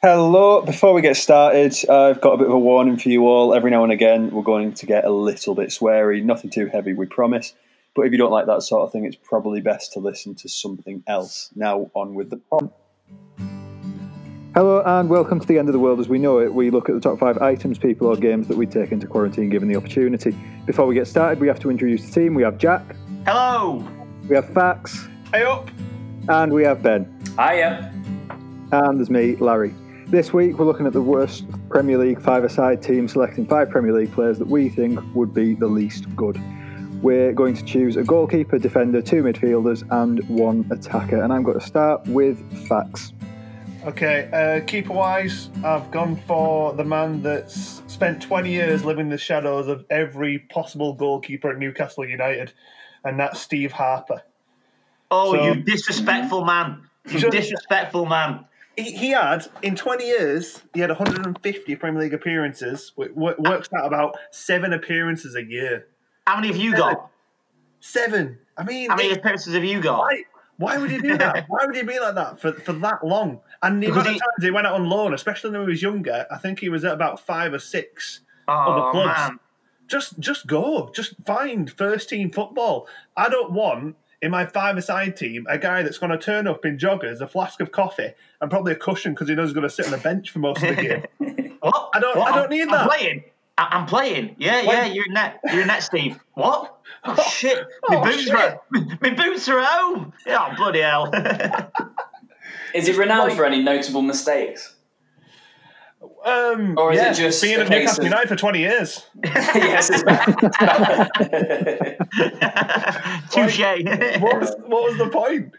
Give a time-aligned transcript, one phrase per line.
[0.00, 0.62] Hello.
[0.62, 3.52] Before we get started, I've got a bit of a warning for you all.
[3.52, 6.22] Every now and again, we're going to get a little bit sweary.
[6.22, 7.54] Nothing too heavy, we promise.
[7.96, 10.48] But if you don't like that sort of thing, it's probably best to listen to
[10.48, 11.50] something else.
[11.56, 12.70] Now, on with the pod.
[14.54, 16.54] Hello and welcome to the end of the world as we know it.
[16.54, 19.50] We look at the top five items, people, or games that we take into quarantine
[19.50, 20.30] given the opportunity.
[20.64, 22.34] Before we get started, we have to introduce the team.
[22.34, 22.82] We have Jack,
[23.26, 23.84] Hello.
[24.28, 25.70] we have Fax, Hey up.
[26.28, 27.20] and we have Ben.
[27.36, 27.92] Hiya.
[28.72, 29.74] And there's me, Larry.
[30.10, 34.10] This week we're looking at the worst Premier League five-a-side team, selecting five Premier League
[34.10, 36.40] players that we think would be the least good.
[37.02, 41.22] We're going to choose a goalkeeper, defender, two midfielders, and one attacker.
[41.22, 43.12] And I'm going to start with Fax.
[43.84, 49.10] Okay, uh, keeper wise, I've gone for the man that's spent 20 years living in
[49.10, 52.54] the shadows of every possible goalkeeper at Newcastle United,
[53.04, 54.22] and that's Steve Harper.
[55.10, 56.88] Oh, So- you disrespectful man.
[57.10, 58.46] You disrespectful man.
[58.78, 63.86] He, he had, in 20 years, he had 150 Premier League appearances, which works out
[63.86, 65.88] about seven appearances a year.
[66.28, 67.10] How many have you got?
[67.80, 68.38] Seven!
[68.56, 69.98] I mean, How many it- appearances have you got?
[70.00, 70.22] why,
[70.58, 71.44] why would he do that?
[71.48, 73.40] why would he be like that for, for that long?
[73.62, 75.82] And the amount of he- times he went out on loan, especially when he was
[75.82, 79.18] younger, I think he was at about five or six Oh other clubs.
[79.18, 79.38] man.
[79.88, 80.90] just just go.
[80.94, 82.88] Just find first team football.
[83.16, 86.76] I don't want in my five-a-side team a guy that's going to turn up in
[86.78, 89.70] joggers, a flask of coffee, and probably a cushion because he knows he's going to
[89.70, 90.82] sit on the bench for most of the
[91.18, 91.56] game.
[91.60, 91.90] What?
[91.94, 92.28] I don't- What?
[92.32, 92.88] I don't I'm- need I'm that.
[92.88, 93.24] playing.
[93.56, 94.36] I- I'm playing.
[94.38, 94.84] Yeah, yeah.
[94.86, 95.40] You're in net.
[95.52, 96.18] You're in net, Steve.
[96.34, 96.74] What?
[97.04, 97.64] Oh shit!
[97.88, 98.34] My Oh, boots shit.
[98.34, 98.60] are
[99.00, 100.12] my boots are at home.
[100.26, 101.12] Yeah, oh, bloody hell.
[102.74, 104.74] Is it renowned for any notable mistakes?
[106.24, 109.04] Um, Or is it just being a at case Newcastle of- United for twenty years?
[109.24, 110.38] yes, it's bad.
[113.30, 113.58] Touche.
[114.20, 115.52] What was, what was the point?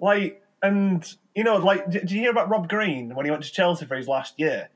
[0.00, 3.42] Like, and you know, like, did, did you hear about Rob Green when he went
[3.44, 4.68] to Chelsea for his last year?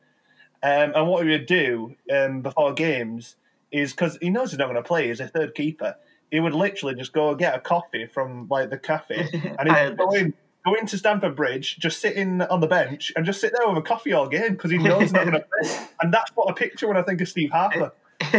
[0.62, 3.36] Um, and what he would do um, before games
[3.70, 5.08] is because he knows he's not going to play.
[5.08, 5.94] He's a third keeper.
[6.30, 9.28] He would literally just go get a coffee from like the cafe,
[9.58, 10.34] and he'd go in,
[10.64, 13.78] go into Stamford Bridge, just sit in on the bench, and just sit there with
[13.78, 15.86] a coffee all game because he knows he's not going to play.
[16.00, 17.92] And that's what I picture when I think of Steve Harper.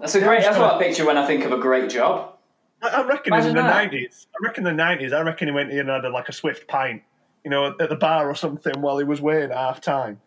[0.00, 0.42] That's a great.
[0.42, 2.34] That's what I picture when I think of a great job.
[2.82, 4.26] I, I reckon in the nineties.
[4.32, 5.12] I reckon the nineties.
[5.12, 7.02] I reckon he went in and had like a swift pint,
[7.44, 10.20] you know, at the bar or something while he was waiting at half time.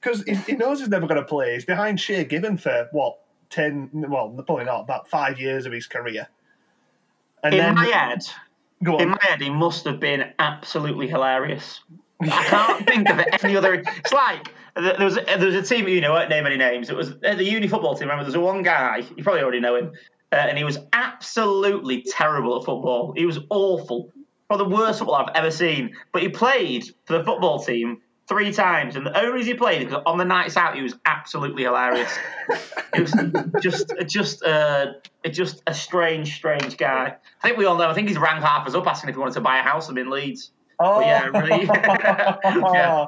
[0.00, 1.54] Because he, he knows he's never going to play.
[1.54, 3.18] He's behind Shay Given for what
[3.50, 3.90] ten?
[3.92, 6.28] Well, probably not about five years of his career.
[7.42, 8.22] And In then my head,
[8.82, 11.80] go In my head, he must have been absolutely hilarious.
[12.20, 13.74] I can't think of any other.
[13.74, 16.90] It's like there was there was a team you know, I won't name any names.
[16.90, 18.08] It was uh, the uni football team.
[18.08, 19.92] Remember, there's a one guy you probably already know him,
[20.32, 23.12] uh, and he was absolutely terrible at football.
[23.16, 24.12] He was awful,
[24.48, 25.96] probably the worst football I've ever seen.
[26.12, 29.86] But he played for the football team three times, and the only reason he played
[29.86, 32.10] because on the nights out he was absolutely hilarious.
[32.92, 34.94] It was just just uh,
[35.30, 37.14] just a strange, strange guy.
[37.40, 37.88] I think we all know.
[37.88, 40.10] I think he's rang Harper's up asking if he wanted to buy a house in
[40.10, 40.50] Leeds.
[40.80, 41.66] Oh, yeah, really-
[42.74, 43.06] Yeah.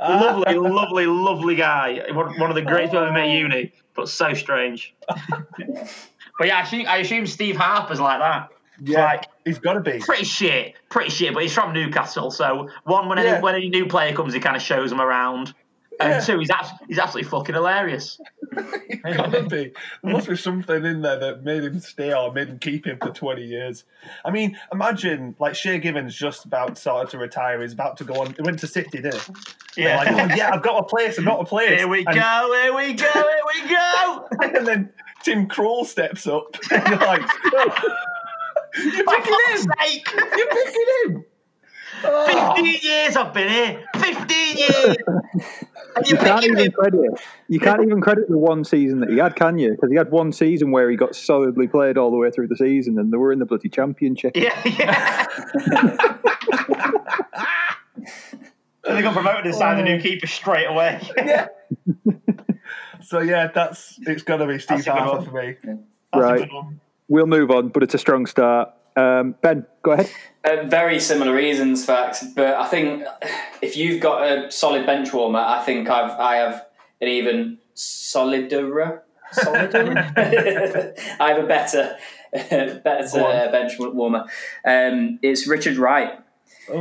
[0.00, 2.00] Lovely, lovely, lovely guy.
[2.12, 4.94] One one of the greatest people I ever met at uni, but so strange.
[5.08, 8.50] but yeah, I assume, I assume Steve Harper's like that.
[8.82, 9.98] yeah, Like he's got to be.
[9.98, 11.34] pretty shit, pretty shit.
[11.34, 14.56] But he's from Newcastle, so one when any when any new player comes, he kind
[14.56, 15.54] of shows them around.
[16.00, 16.18] Yeah.
[16.18, 18.20] And two, he's abs- he's absolutely fucking hilarious.
[18.88, 19.72] He's got to be.
[20.02, 22.98] There must be something in there that made him stay or made him keep him
[22.98, 23.84] for 20 years.
[24.24, 27.60] I mean, imagine like Shay Given's just about started to retire.
[27.60, 28.32] He's about to go on.
[28.34, 29.20] He went to City, didn't
[29.76, 29.82] he?
[29.82, 29.98] Yeah.
[29.98, 31.18] Like, oh, yeah, I've got a place.
[31.18, 31.78] I've got a place.
[31.78, 34.28] Here we And- go, here we go, here we go.
[34.58, 34.90] And then
[35.24, 36.56] Tim Krul steps up.
[36.72, 37.22] And you're like,
[37.54, 37.94] oh,
[38.84, 39.58] you're picking him.
[39.78, 40.08] sake.
[40.14, 41.24] You're picking him.
[42.04, 42.54] Oh.
[42.54, 43.84] 15 years I've been here.
[43.96, 44.96] 15 years.
[46.04, 46.72] You you're can't even him.
[46.72, 47.00] credit.
[47.48, 49.72] You can't even credit the one season that he had, can you?
[49.72, 52.56] Because he had one season where he got solidly played all the way through the
[52.56, 54.36] season, and they were in the bloody championship.
[54.36, 55.26] Yeah, yeah.
[58.84, 60.00] and they got promoted and signed a new oh.
[60.00, 61.00] keeper straight away.
[61.16, 61.48] Yeah.
[63.00, 65.56] so yeah, that's it's got to be Steve That's a good Harper for me.
[65.64, 65.76] That's
[66.14, 66.50] a Right.
[67.08, 67.30] Good one.
[67.30, 68.70] We'll move on, but it's a strong start.
[68.96, 70.10] Um, ben, go ahead.
[70.44, 72.24] Uh, very similar reasons, Fax.
[72.34, 73.04] But I think
[73.62, 76.66] if you've got a solid bench warmer, I think I've I have
[77.00, 79.02] an even solider.
[79.32, 80.12] Solider.
[81.20, 81.96] I have a better,
[82.32, 84.24] better uh, bench warmer.
[84.64, 86.18] Um, it's Richard Wright.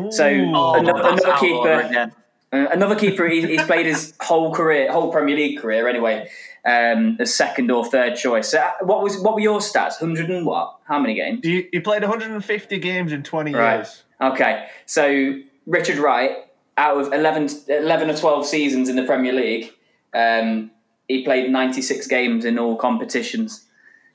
[0.09, 0.73] So Ooh.
[0.73, 2.12] another, another out of keeper.
[2.53, 6.29] Uh, another keeper, he, he's played his whole career, whole Premier League career anyway,
[6.63, 8.49] um, as second or third choice.
[8.51, 9.97] So, uh, what was what were your stats?
[9.99, 10.77] Hundred and what?
[10.85, 11.41] How many games?
[11.44, 13.75] He, he played 150 games in 20 Right.
[13.77, 14.03] years.
[14.21, 15.35] Okay, so
[15.65, 16.31] Richard Wright,
[16.77, 19.73] out of 11, 11 or 12 seasons in the Premier League,
[20.13, 20.71] um,
[21.07, 23.65] he played 96 games in all competitions,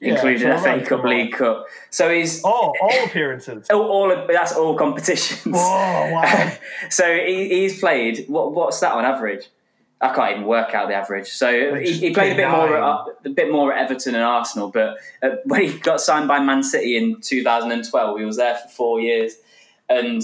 [0.03, 1.05] Yeah, including so FA Cup.
[1.05, 1.67] League Cup.
[1.91, 3.69] So he's Oh, all appearances.
[3.73, 5.55] all, all that's all competitions.
[5.57, 6.53] Oh, wow.
[6.91, 9.49] so he, he's played what what's that on average?
[10.01, 11.29] I can't even work out the average.
[11.29, 14.69] So he, he played a bit more at, a bit more at Everton and Arsenal,
[14.69, 18.69] but uh, when he got signed by Man City in 2012, he was there for
[18.69, 19.37] four years,
[19.89, 20.21] and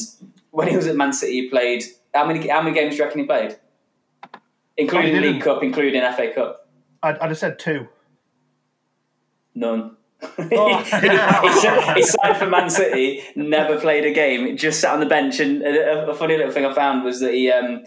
[0.51, 3.05] when he was at Man City, he played how many how many games do you
[3.05, 3.57] reckon he played?
[4.77, 5.35] Including didn't.
[5.35, 6.69] League Cup, including FA Cup.
[7.01, 7.87] I'd, I'd have said two.
[9.59, 9.97] None.
[10.21, 10.85] Oh.
[12.05, 15.41] signed- for Man City, never played a game, just sat on the bench.
[15.41, 17.85] And a, a funny little thing I found was that he, um,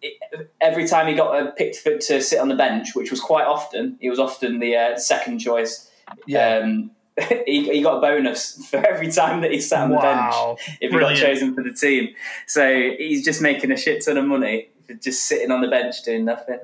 [0.00, 3.46] it- every time he got uh, picked to sit on the bench, which was quite
[3.46, 5.90] often, he was often the uh, second choice.
[6.26, 6.58] Yeah.
[6.62, 6.90] Um,
[7.46, 10.34] he, he got a bonus for every time that he sat on the bench
[10.80, 11.20] if he Brilliant.
[11.20, 12.14] got chosen for the team.
[12.46, 16.02] So he's just making a shit ton of money for just sitting on the bench
[16.04, 16.60] doing nothing.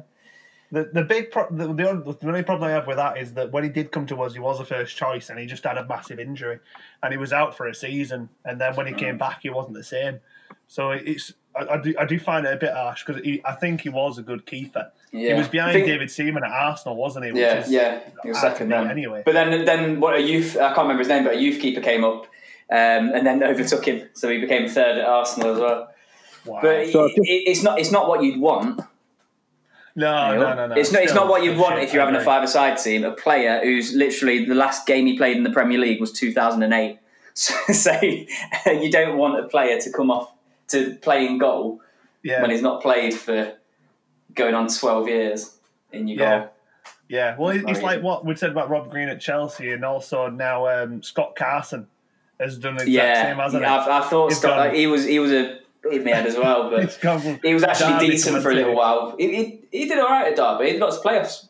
[0.71, 3.33] The the big pro- the, the, only, the only problem I have with that is
[3.35, 5.65] that when he did come to us, he was a first choice, and he just
[5.65, 6.59] had a massive injury,
[7.03, 9.75] and he was out for a season, and then when he came back, he wasn't
[9.75, 10.21] the same.
[10.67, 13.81] So it's I, I do I do find it a bit harsh because I think
[13.81, 14.93] he was a good keeper.
[15.11, 15.29] Yeah.
[15.33, 17.33] He was behind think- David Seaman at Arsenal, wasn't he?
[17.33, 18.01] Which Yeah, is yeah.
[18.23, 18.91] He was second beat then.
[18.91, 19.23] anyway.
[19.25, 21.81] But then, then what a youth I can't remember his name, but a youth keeper
[21.81, 22.25] came up
[22.71, 25.89] um, and then overtook him, so he became third at Arsenal as well.
[26.45, 26.59] Wow.
[26.61, 28.81] But So it, it, it's not it's not what you'd want.
[29.97, 30.75] No, no, no, no.
[30.77, 33.05] it's not it's not what you'd want if you're having a five-a-side team.
[33.05, 36.99] A player who's literally the last game he played in the Premier League was 2008.
[37.35, 37.93] So, so
[38.67, 40.33] you don't want a player to come off
[40.69, 41.81] to play in goal
[42.25, 43.55] Yeah, when he's not played for
[44.35, 45.57] going on 12 years
[45.93, 46.39] in your Yeah.
[46.41, 46.49] goal.
[47.09, 47.37] yeah.
[47.39, 50.67] Well, it- it's like what we said about Rob Green at Chelsea, and also now
[50.67, 51.87] um, Scott Carson
[52.41, 53.69] has done the exact Yeah, same, hasn't he?
[53.71, 56.71] I, I thought Scott, gone- he was he was a hit me head as well,
[56.71, 59.15] but He's gone from He was actually Derby decent for a little while.
[59.19, 60.73] He, he, he did all right at Derby.
[60.73, 61.49] He got to playoffs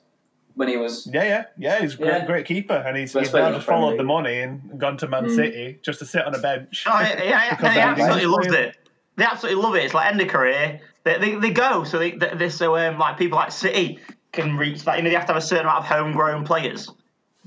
[0.54, 1.08] when he was.
[1.12, 1.80] Yeah, yeah, yeah.
[1.80, 2.26] He's a great, Yeah.
[2.26, 4.96] great keeper, and he's, Best he's now in the just followed the money and gone
[4.98, 5.34] to Man Mm.
[5.34, 6.84] City just to sit on a bench.
[6.86, 8.76] Oh, yeah, yeah, Because they absolutely nice loved it.
[9.16, 9.84] They absolutely love it.
[9.84, 10.80] It's like end of career.
[11.04, 13.98] They, they, they go so they, they, they so um, like people like City
[14.32, 14.96] can reach that.
[14.98, 16.84] You know they have to have a certain amount of homegrown players.
[16.86, 16.94] So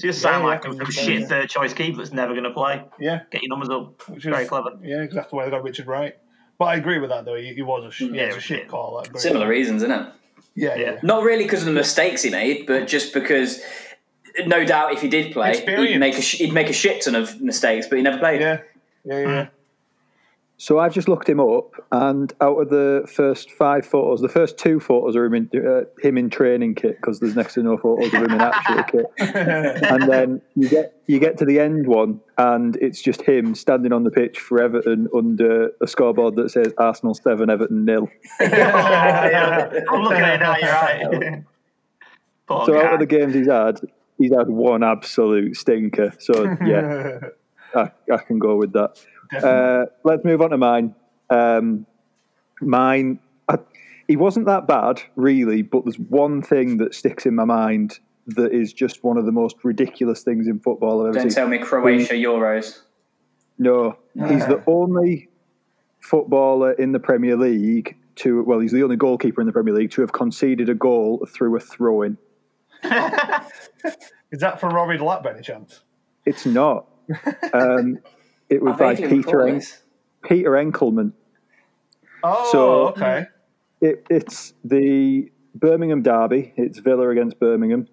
[0.08, 2.46] you just sound Yeah, like yeah, a, a shit third choice keeper that's never going
[2.46, 2.84] to play.
[3.00, 4.08] Yeah, Get your numbers up.
[4.10, 4.72] which Very is clever.
[4.82, 6.16] Yeah, exactly why they got Richard Wright.
[6.62, 7.34] But I agree with that though.
[7.34, 8.14] He, he was a sh- Mm.
[8.16, 9.02] yeah, Yeah, it was a shit was call.
[9.02, 10.08] That, but- Similar reasons, isn't it?
[10.54, 10.92] Yeah, yeah.
[10.92, 11.00] Yeah.
[11.02, 13.64] Not really because of the mistakes he made, but just because,
[14.46, 17.16] no doubt, if he did play, he'd make a sh- he'd make a shit ton
[17.16, 18.42] of mistakes, but he never played.
[18.42, 18.60] Yeah,
[19.06, 19.48] yeah, yeah.
[20.62, 24.60] So I've just looked him up, and out of the first five photos, the first
[24.60, 27.80] two photos are him in, uh, him in training kit because there's next to no
[27.80, 29.06] photos of him in actual kit.
[29.18, 33.92] And then you get you get to the end one, and it's just him standing
[33.92, 38.08] on the pitch for Everton under a scoreboard that says Arsenal seven, Everton nil.
[38.40, 40.58] yeah, I'm looking at it now.
[40.58, 41.44] You're right.
[42.46, 42.86] Poor So guy.
[42.86, 43.80] out of the games he's had,
[44.20, 46.14] he's had one absolute stinker.
[46.20, 47.18] So yeah,
[47.74, 49.04] I, I can go with that.
[49.34, 50.96] Uh, let's move on to mine.
[51.30, 51.86] Um,
[52.62, 53.58] mine, I,
[54.08, 58.52] he wasn't that bad, really, but there's one thing that sticks in my mind that
[58.52, 61.36] is just one of the most ridiculous things in football I've ever Don't seen.
[61.36, 62.82] tell me Croatia Euros.
[63.58, 65.30] No, he's the only
[66.00, 69.92] footballer in the Premier League to, well, he's the only goalkeeper in the Premier League
[69.92, 72.18] to have conceded a goal through a throw in.
[74.32, 75.82] Is that for Robbie Delap by any chance?
[76.26, 76.88] It's not.
[77.54, 78.00] Um,
[78.52, 79.62] it was I by vaguely Peter, en-
[80.24, 81.14] Peter Enckelman.
[82.24, 83.26] Oh, So- okay.
[83.82, 86.54] It, it's the Birmingham derby.
[86.56, 87.88] It's Villa against Birmingham,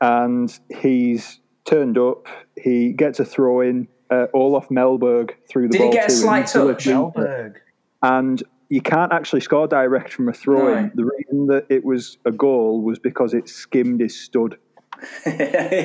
[0.00, 2.26] and he's turned up.
[2.60, 3.88] He gets a throw in.
[4.10, 6.84] Uh, Olof Mellberg through the Did he ball get a to slight touch?
[6.84, 7.54] Mellberg.
[8.02, 10.84] and you can't actually score direct from a throw in.
[10.84, 10.90] No.
[10.96, 14.58] The reason that it was a goal was because it skimmed his stud.
[15.26, 15.32] Um,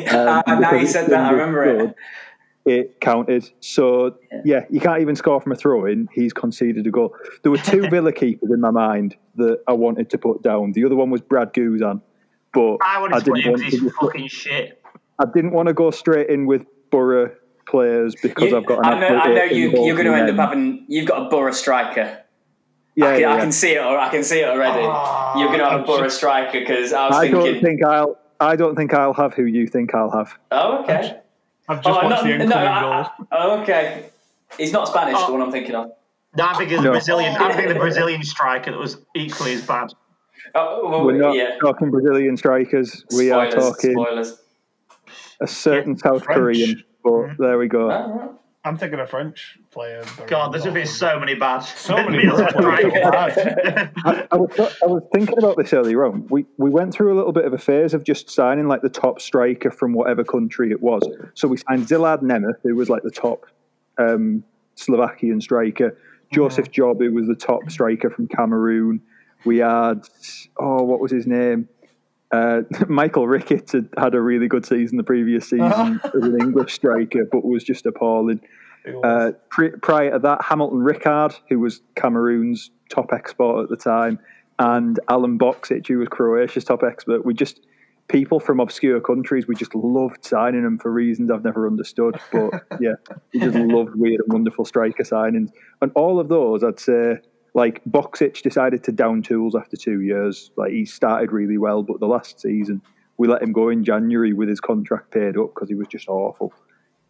[0.10, 1.96] Ah, now you said that, I remember it.
[2.68, 3.50] Stud, It counted.
[3.60, 6.08] So yeah, you can't even score from a throw in.
[6.14, 7.16] He's conceded a goal.
[7.44, 10.72] There were two Villa keepers in my mind that I wanted to put down.
[10.74, 12.02] The other one was Brad Guzan,
[12.54, 14.82] but I wanted to put him want because to he's fucking shit.
[15.20, 17.32] I didn't want to go straight in with Borough
[17.68, 18.80] players because You- I've got.
[18.80, 20.86] An I know, I know you, you're going to end up having.
[20.88, 22.20] You've got a Borough striker.
[22.96, 23.42] Yeah, I, can, yeah, I yeah.
[23.42, 23.78] can see it.
[23.80, 24.82] Or I can see it already.
[24.84, 27.40] Ah, you're going to have a I'm Borough striker because I was I thinking.
[27.54, 28.18] don't think I'll.
[28.40, 30.38] I don't think I'll have who you think I'll have.
[30.52, 31.20] oh, okay.
[31.68, 32.92] I've oh, just Oh, watched not, the no, incoming I- goal.
[32.94, 34.10] I- oh, okay.
[34.58, 35.16] He's not Spanish.
[35.18, 35.28] Oh.
[35.28, 35.92] The one I'm thinking of.
[36.36, 36.92] No, I think it's No.
[36.92, 37.36] Brazilian.
[37.36, 39.92] I think the Brazilian striker that was equally as bad.
[40.56, 41.58] Oh, well, We're not yeah.
[41.60, 43.04] talking Brazilian strikers.
[43.16, 44.40] We are talking Spoilers.
[45.42, 46.38] a certain South French.
[46.40, 46.84] Korean.
[47.04, 47.44] But mm-hmm.
[47.44, 48.38] there we go.
[48.68, 48.74] Right.
[48.74, 50.04] I'm thinking of a French player.
[50.28, 51.60] God, there's been so many bad.
[51.60, 53.92] So many midfield bad.
[54.06, 56.28] I, I, was, I was thinking about this earlier on.
[56.28, 58.90] We we went through a little bit of a phase of just signing like the
[58.90, 61.04] top striker from whatever country it was.
[61.34, 63.46] So we signed Szilard Nemeth, who was like the top
[63.98, 64.44] um,
[64.76, 65.98] Slovakian striker.
[66.34, 69.02] Joseph Job, who was the top striker from Cameroon.
[69.46, 70.08] We had
[70.58, 71.70] oh, what was his name?
[72.32, 76.74] Uh, Michael Ricketts had had a really good season the previous season as an English
[76.74, 78.42] striker, but was just appalling.
[79.04, 84.18] Uh, pre- prior to that, Hamilton Ricard, who was Cameroon's top export at the time,
[84.60, 87.26] and Alen Boksic, who was Croatia's top expert.
[87.26, 87.60] We just
[88.08, 89.48] people from obscure countries.
[89.48, 92.20] We just loved signing them for reasons I've never understood.
[92.32, 92.94] But yeah,
[93.34, 97.20] we just loved weird and wonderful striker signings, and all of those, I'd say.
[97.58, 100.52] Like Boksic decided to down tools after two years.
[100.58, 102.84] Like he started really well, but the last season
[103.18, 106.08] we let him go in January with his contract paid up because he was just
[106.08, 106.54] awful.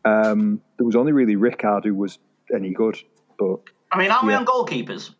[0.05, 2.19] Um, there was only really Ricard who was
[2.55, 2.97] any good,
[3.37, 3.59] but
[3.91, 5.13] I mean, aren't we on goalkeepers?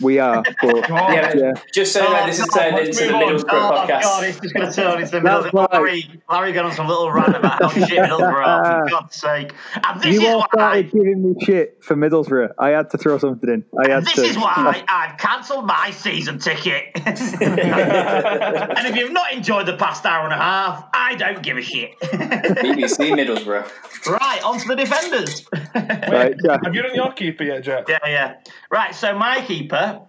[0.00, 0.42] We are.
[0.62, 3.34] But Yeah, yeah, just so that this has Oh, turned let's into the move on.
[3.34, 4.02] Middlesbrough Oh, podcast.
[4.02, 5.52] God, it's just going to turn into the Middlesbrough.
[5.52, 5.72] right.
[5.72, 9.52] Larry, Larry got on some little rant about how shit Middlesbrough are, for God's sake.
[9.84, 10.46] And this you is all why.
[10.52, 12.50] started giving me shit for Middlesbrough.
[12.58, 13.64] I had to throw something in.
[13.78, 14.22] I had This to.
[14.22, 16.84] is why I've cancelled my season ticket.
[17.04, 21.62] and if you've not enjoyed the past hour and a half, I don't give a
[21.62, 21.98] shit.
[22.00, 23.68] BBC Middlesbrough.
[24.08, 25.46] right, on to the defenders.
[25.74, 26.64] Right, Jack.
[26.64, 27.88] Have you done your keeper yet, Jack?
[27.88, 28.34] Yeah, yeah.
[28.70, 30.00] Right, so my keeper,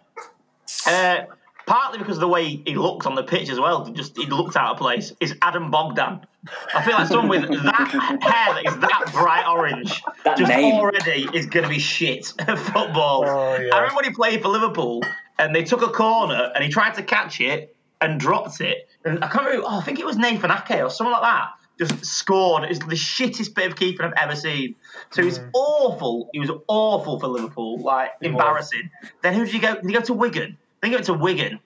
[0.87, 1.17] uh,
[1.65, 4.55] partly because of the way he looked on the pitch as well, just he looked
[4.55, 6.25] out of place, is Adam Bogdan.
[6.73, 7.89] I feel like someone with that
[8.21, 10.73] hair that is that bright orange That just name.
[10.75, 13.25] already is going to be shit at football.
[13.27, 13.75] Oh, yeah.
[13.75, 15.03] I remember when he played for Liverpool
[15.37, 18.87] and they took a corner and he tried to catch it and dropped it.
[19.03, 21.49] And I can't remember, oh, I think it was Nathan Ake or something like that.
[21.79, 22.65] Just scored.
[22.65, 24.75] It's the shittest bit of keeping I've ever seen.
[25.11, 26.29] So he's awful.
[26.33, 28.31] He was awful for Liverpool, like was.
[28.31, 28.89] embarrassing.
[29.21, 29.75] Then who did he go?
[29.75, 30.57] Did he go to Wigan?
[30.59, 31.59] I think he went to Wigan.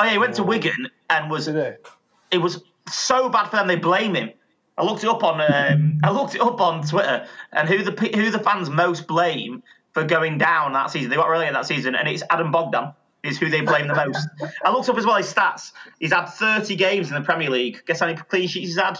[0.00, 3.76] Oh yeah, he went to Wigan and was it was so bad for them they
[3.76, 4.30] blame him.
[4.76, 7.92] I looked it up on um, I looked it up on Twitter and who the
[8.14, 11.10] who the fans most blame for going down that season.
[11.10, 14.28] They got relegated that season and it's Adam Bogdan is who they blame the most.
[14.64, 15.72] I looked up as well his stats.
[16.00, 17.82] He's had 30 games in the Premier League.
[17.86, 18.98] Guess how many clean sheets he's had?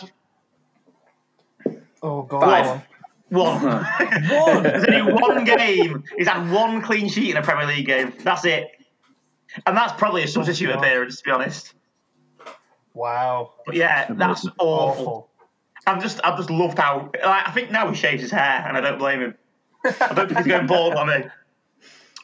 [2.03, 2.41] Oh God.
[2.41, 2.83] Five.
[3.29, 3.63] One.
[3.63, 4.63] One.
[4.63, 6.05] There's only one game.
[6.17, 8.13] He's had one clean sheet in a Premier League game.
[8.23, 8.71] That's it.
[9.67, 10.85] And that's probably a substitute oh, God.
[10.85, 11.75] appearance, to be honest.
[12.95, 13.53] Wow.
[13.65, 14.69] But yeah, that's awful.
[14.69, 15.29] Awful.
[15.87, 18.77] I've just I've just loved how like, I think now he shaves his hair and
[18.77, 19.35] I don't blame him.
[19.85, 21.25] I don't think he's going bald on me.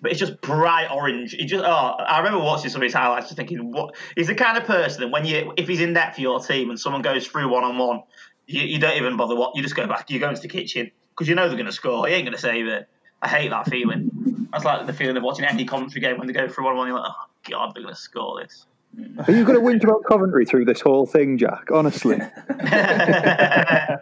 [0.01, 1.33] But it's just bright orange.
[1.33, 4.35] He just oh I remember watching some of his highlights just thinking what he's the
[4.35, 7.03] kind of person that when you if he's in net for your team and someone
[7.03, 8.03] goes through one on one,
[8.49, 10.91] you, you don't even bother what you just go back, you go into the kitchen
[11.11, 12.09] because you know they're gonna score.
[12.09, 12.89] You ain't gonna save it.
[13.23, 14.49] I hate that feeling.
[14.53, 16.79] That's like the feeling of watching any commentary game when they go through one on
[16.79, 18.67] one, you're like, oh god, they're gonna score this.
[18.97, 21.69] Are you going to whinge about Coventry through this whole thing, Jack?
[21.71, 22.17] Honestly,
[22.59, 23.99] hey,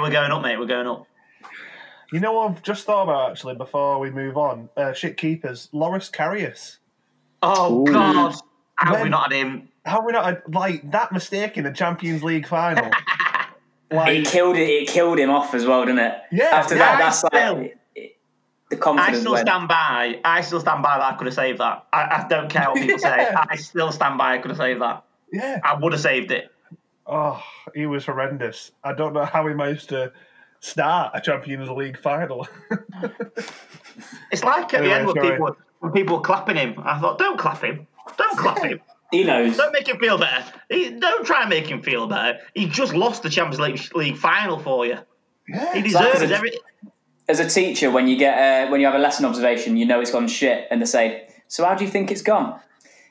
[0.00, 1.06] we're going up, mate, we're going up.
[2.10, 4.70] You know what I've just thought about actually before we move on?
[4.76, 5.68] Uh, shit keepers.
[5.72, 6.78] Loris Karius.
[7.42, 7.92] Oh Ooh.
[7.92, 8.34] God,
[8.76, 9.68] how have we not had him?
[9.84, 12.90] How are we not had, like that mistake in the Champions League final?
[13.90, 14.68] It like killed it.
[14.68, 16.14] It killed him off as well, didn't it?
[16.32, 17.56] Yeah, After yeah, that, that's still.
[17.58, 18.10] like it-
[18.70, 19.46] the I still went.
[19.46, 20.20] stand by.
[20.24, 21.86] I still stand by that I could have saved that.
[21.92, 23.30] I, I don't care what people say.
[23.50, 25.04] I still stand by I could have saved that.
[25.30, 25.60] yeah.
[25.62, 26.50] I would have saved it.
[27.06, 27.40] Oh,
[27.74, 28.72] he was horrendous.
[28.82, 30.12] I don't know how he managed to
[30.60, 32.48] start a Champions League final.
[34.32, 36.74] It's like at the end when people when people were clapping him.
[36.84, 37.86] I thought, don't clap him.
[38.16, 38.80] Don't clap him.
[39.14, 39.56] He knows.
[39.56, 40.44] Don't make him feel better.
[40.68, 42.38] He, don't try and make him feel better.
[42.54, 44.98] He just lost the Champions League, League final for you.
[45.72, 46.52] He deserves like- every.
[47.26, 49.98] As a teacher, when you get uh, when you have a lesson observation, you know
[50.00, 52.60] it's gone shit, and they say, "So how do you think it's gone?"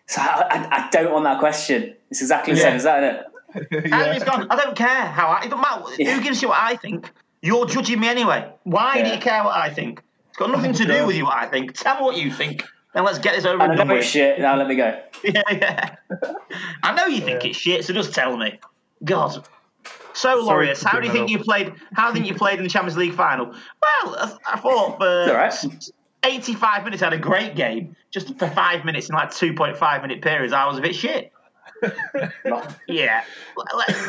[0.05, 1.95] So I, I, I don't want that question.
[2.11, 2.75] It's exactly the same Yeah.
[2.75, 3.15] as that, isn't
[3.81, 3.89] it?
[3.91, 4.13] How yeah.
[4.13, 4.45] he's gone.
[4.51, 5.45] I don't care how I.
[5.45, 5.83] It doesn't matter.
[5.97, 6.15] Yeah.
[6.15, 7.11] Who gives you what I think?
[7.41, 8.51] You're judging me anyway.
[8.63, 10.03] Why do you care what I think?
[10.29, 11.25] It's got nothing to do with you.
[11.25, 11.73] What I think.
[11.73, 12.63] Tell me what you think.
[12.93, 14.11] Then let's get this over And and I done know it's with.
[14.11, 14.39] shit.
[14.39, 14.99] Now let me go.
[15.23, 15.95] Yeah, yeah.
[16.83, 17.49] I know you think Yeah.
[17.49, 18.59] it's shit, so just tell me.
[19.03, 19.47] God.
[20.15, 21.29] So, Sorry Loris, how do you think up.
[21.31, 21.73] you played?
[21.93, 23.47] How do you think you played in the Champions League final?
[23.47, 25.89] Well, I, I thought for It's all right.
[26.25, 27.95] 85 minutes, I had a great game.
[28.11, 31.31] Just for five minutes in like 2.5 minute periods, I was a bit shit.
[32.87, 33.23] Yeah,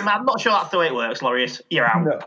[0.06, 1.60] I'm not sure that's the way it works, Loris.
[1.70, 2.04] You're out.
[2.04, 2.18] No.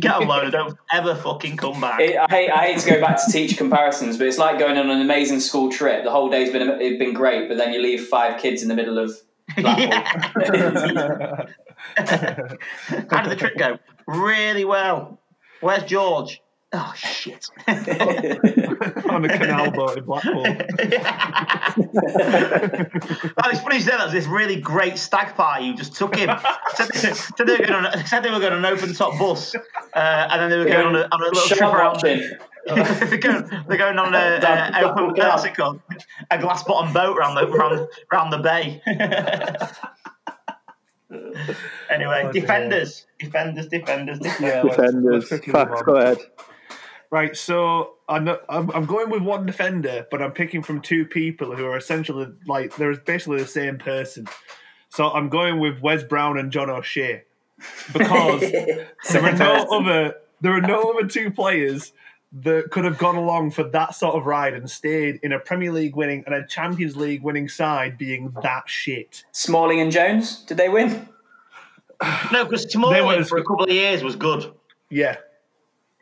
[0.00, 0.50] Get a load.
[0.50, 2.00] Don't ever fucking come back.
[2.00, 4.76] It, I, hate, I hate to go back to teach comparisons, but it's like going
[4.78, 6.04] on an amazing school trip.
[6.04, 8.74] The whole day's been it's been great, but then you leave five kids in the
[8.74, 9.12] middle of
[9.56, 10.00] Blackpool.
[11.96, 13.78] How did the trip go?
[14.06, 15.18] Really well.
[15.60, 16.42] Where's George?
[16.76, 17.46] Oh shit!
[17.68, 20.44] on a canal boat in Blackpool.
[20.44, 20.56] oh,
[23.50, 24.10] it's funny you said that.
[24.10, 26.36] This really great stag party you just took him.
[26.74, 29.54] said, said they were going on, said they were going on an open top bus,
[29.54, 29.58] uh,
[29.94, 32.00] and then they were going on a, on a little trip around.
[32.66, 35.80] they're, going, they're going on a, Down- a, open, the what's it called?
[36.32, 38.82] a glass bottom boat around the round, round the bay.
[41.90, 44.40] anyway, Oh, defenders, defenders, defenders, defenders.
[44.40, 45.12] Yeah, let's- Defenders.
[45.14, 46.18] let's quickly Fax, go ahead.
[47.14, 51.54] Right, so I'm, I'm I'm going with one defender, but I'm picking from two people
[51.54, 54.26] who are essentially like they're basically the same person.
[54.88, 57.22] So I'm going with Wes Brown and John O'Shea
[57.92, 58.40] because
[59.12, 61.92] there are no other there are no other two players
[62.32, 65.70] that could have gone along for that sort of ride and stayed in a Premier
[65.70, 69.22] League winning and a Champions League winning side being that shit.
[69.30, 71.08] Smalling and Jones, did they win?
[72.32, 74.52] No, because They Smalling was- for a couple of years was good.
[74.90, 75.18] Yeah.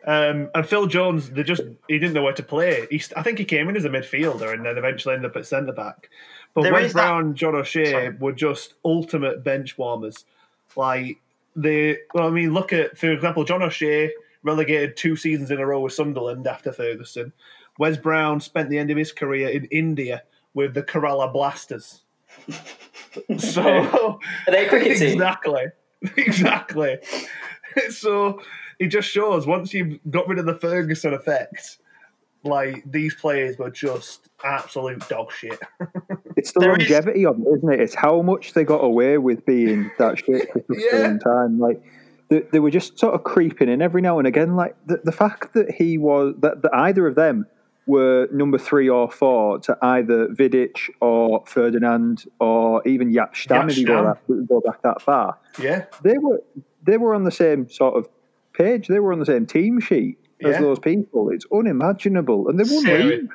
[0.04, 2.86] Um, and Phil Jones, they just he didn't know where to play.
[2.90, 5.46] He, I think he came in as a midfielder and then eventually ended up at
[5.46, 6.10] centre back.
[6.54, 8.10] But There Wes is that- Brown, John O'Shea Sorry.
[8.18, 10.24] were just ultimate bench warmers.
[10.76, 11.18] Like
[11.54, 14.10] they, well, I mean, look at for example, John O'Shea
[14.42, 17.32] relegated two seasons in a row with Sunderland after Ferguson.
[17.78, 20.22] Wes Brown spent the end of his career in India
[20.54, 22.00] with the Kerala Blasters.
[23.38, 24.18] so Are
[24.52, 25.12] they a cricket team?
[25.12, 25.66] exactly,
[26.16, 26.98] exactly.
[27.90, 28.40] so
[28.82, 31.78] it just shows once you've got rid of the Ferguson effect,
[32.44, 35.58] like these players were just absolute dog shit.
[36.34, 37.80] It's the There is- longevity of it, isn't it?
[37.80, 40.98] It's how much they got away with being that shit for such Yeah.
[40.98, 41.58] a long time.
[41.60, 41.82] Like
[42.30, 44.56] they, they were just sort of creeping in every now and again.
[44.56, 47.46] Like the, the fact that he was that, that either of them
[47.86, 53.76] were number three or four to either Vidic or Ferdinand or even Jaap Stam if
[53.76, 55.36] you go, Jaap that, go back that far.
[55.60, 56.42] yeah, They were
[56.82, 58.08] they were on the same sort of
[58.52, 58.88] page.
[58.88, 60.60] They were on the same team sheet as Yeah.
[60.60, 61.30] those people.
[61.30, 63.16] It's unimaginable, and they won Seriously.
[63.22, 63.30] league.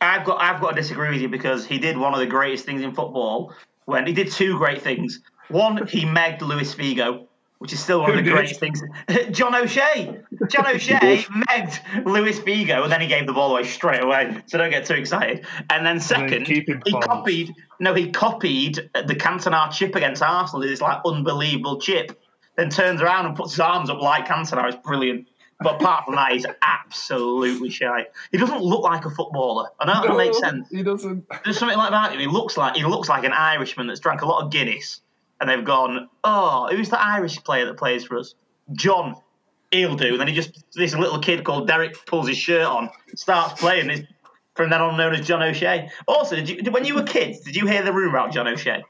[0.00, 2.64] I've got I've got to disagree with you because he did one of the greatest
[2.66, 3.52] things in football
[3.86, 5.20] when he did two great things.
[5.48, 7.26] One, he megged Luis Figo,
[7.60, 8.32] which is still one of the did?
[8.32, 8.82] greatest things.
[9.30, 10.18] John O'Shea.
[10.50, 14.36] John O'Shea megged Luis Figo and then he gave the ball away straight away.
[14.46, 15.46] So don't get too excited.
[15.70, 17.06] And then second, keeping he performance.
[17.06, 22.20] copied no, he copied the Cantona chip against Arsenal, this like unbelievable chip.
[22.56, 24.66] Then turns around and puts his arms up like Cantona.
[24.68, 25.28] It's brilliant.
[25.60, 28.06] But apart from that, he's absolutely shy.
[28.30, 29.70] He doesn't look like a footballer.
[29.80, 30.68] I know that makes sense.
[30.68, 31.24] He doesn't.
[31.44, 32.18] There's something like that.
[32.18, 35.00] He looks like he looks like an Irishman that's drank a lot of Guinness,
[35.40, 38.34] and they've gone, "Oh, who's the Irish player that plays for us?
[38.72, 39.16] John.
[39.70, 42.90] He'll do." And then he just this little kid called Derek pulls his shirt on,
[43.14, 43.88] starts playing.
[43.88, 44.02] Is
[44.56, 45.90] from then on known as John O'Shea.
[46.06, 48.84] Also, did you when you were kids, did you hear the rumor about John O'Shea?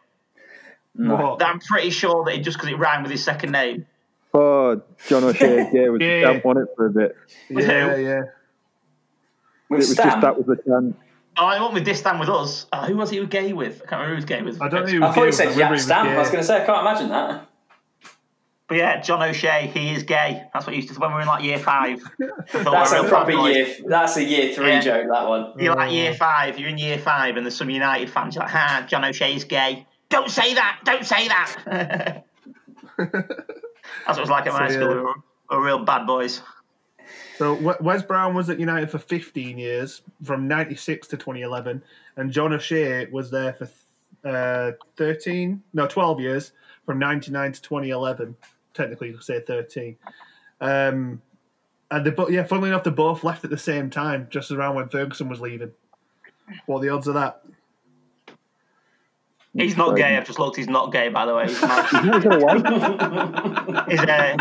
[0.98, 1.38] What?
[1.40, 3.86] That I'm pretty sure that it, just because it rhymed with his second name.
[4.34, 6.20] Oh, John O'Shea, yeah, was Yeah.
[6.20, 7.16] the champ on it for a bit.
[7.48, 8.20] Yeah, yeah.
[9.68, 10.06] With It was Stam?
[10.10, 10.94] just that was the chance.
[11.38, 12.66] Oh, I went with this time with us.
[12.72, 13.76] Uh, who was he who was gay with?
[13.84, 14.60] I can't remember who was gay with.
[14.62, 16.06] I don't know who I thought you said them, Jack remember he Stam.
[16.06, 17.48] was I was going to say, I can't imagine that.
[18.68, 20.42] But yeah, John O'Shea, he is gay.
[20.52, 22.00] That's what he used to when we were in like year five.
[22.52, 23.76] That's a proper bad year.
[23.86, 24.80] That's a year three Yeah.
[24.80, 25.06] joke.
[25.12, 25.52] That one.
[25.58, 28.34] You're like year five, you're in year five, and there's some United fans.
[28.34, 29.86] You're like, ha, John O'Shea's gay.
[30.08, 30.80] Don't say that.
[30.84, 32.24] Don't say that.
[32.96, 33.16] That's
[34.06, 34.88] what it was like at my So, school.
[34.88, 34.94] yeah.
[34.94, 35.14] We were,
[35.50, 36.42] we were real bad boys.
[37.38, 41.82] So Wes Brown was at United for 15 years, from 96 to 2011,
[42.16, 43.68] and John O'Shea was there for
[44.28, 46.52] uh, 13, no, 12 years,
[46.86, 48.34] from 99 to 2011.
[48.72, 49.96] Technically, you could say 13.
[50.62, 51.20] Um,
[51.90, 54.74] and they, but yeah, funnily enough, they both left at the same time, just around
[54.74, 55.70] when Ferguson was leaving.
[56.64, 57.42] What are the odds of that?
[59.56, 60.16] He's not gay.
[60.16, 60.56] I've just looked.
[60.56, 61.46] He's not gay, by the way.
[61.48, 63.86] He's married, He's not got a wife.
[63.88, 64.36] he's, uh,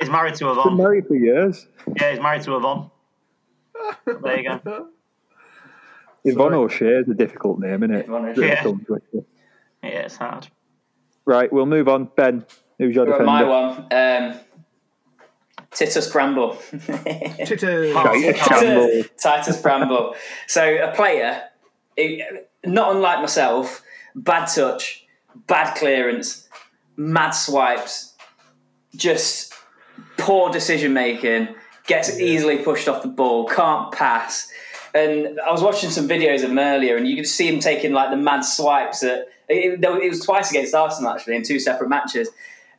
[0.00, 0.76] he's married to Been Yvonne.
[0.76, 1.66] married for years.
[2.00, 2.90] Yeah, he's married to Yvonne.
[4.22, 4.88] There you go.
[6.24, 8.06] Yvonne O'Shea is a difficult name, isn't it?
[8.06, 8.46] Yvonne O'Shea.
[8.48, 8.62] Yeah.
[8.62, 9.26] comes with it.
[9.82, 10.48] Yeah, it's hard.
[11.26, 12.08] Right, we'll move on.
[12.16, 12.46] Ben,
[12.78, 13.26] who's your Right, defender?
[13.26, 13.78] my one.
[13.90, 14.40] Um,
[15.72, 16.54] Titus Bramble.
[16.86, 17.92] Titus
[18.48, 19.02] Bramble.
[19.20, 20.14] Titus Bramble.
[20.46, 21.42] So a player,
[22.64, 23.82] not unlike myself,
[24.14, 25.06] bad touch,
[25.46, 26.48] bad clearance,
[26.96, 28.14] mad swipes,
[28.94, 29.52] just
[30.16, 31.48] poor decision making,
[31.86, 34.50] gets easily pushed off the ball, can't pass.
[34.94, 37.92] And I was watching some videos of him earlier, and you could see him taking
[37.92, 39.28] like the mad swipes at.
[39.48, 42.28] It, it was twice against Arsenal actually in two separate matches.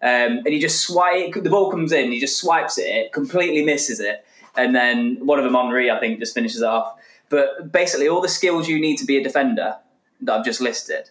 [0.01, 1.33] Um, and he just swipe.
[1.33, 5.39] The ball comes in, he just swipes at it, completely misses it, and then one
[5.39, 6.95] of them, Henri, I think, just finishes it off.
[7.29, 9.77] But basically, all the skills you need to be a defender
[10.21, 11.09] that I've just listed,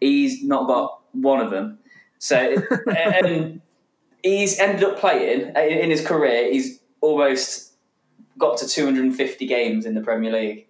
[0.00, 1.78] he's not got one of them.
[2.18, 2.56] So,
[2.96, 3.62] and um,
[4.22, 6.50] he's ended up playing uh, in his career.
[6.50, 7.74] He's almost
[8.38, 10.66] got to 250 games in the Premier League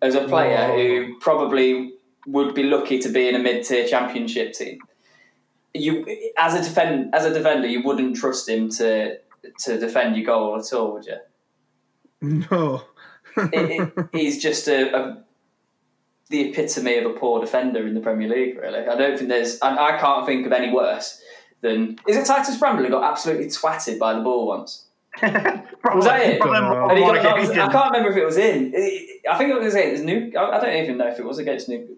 [0.00, 1.94] as a player who probably
[2.26, 4.78] would be lucky to be in a mid-tier championship team.
[5.74, 9.18] You, as a defend, as a defender, you wouldn't trust him to
[9.60, 11.16] to defend your goal at all, would you?
[12.50, 12.82] No.
[13.36, 15.24] It, it, he's just a, a
[16.30, 18.56] the epitome of a poor defender in the Premier League.
[18.58, 19.60] Really, I don't think there's.
[19.62, 21.20] I, I can't think of any worse
[21.60, 21.98] than.
[22.06, 24.84] Is it Titus Bramble who got absolutely twatted by the ball once?
[25.16, 25.40] Probably,
[25.96, 26.40] Was that it?
[26.40, 27.58] probably And he got knocked- occasion.
[27.60, 28.72] I can't remember if it was in.
[28.74, 30.32] It- I think it was against New.
[30.38, 31.96] I I don't even know if it was against New.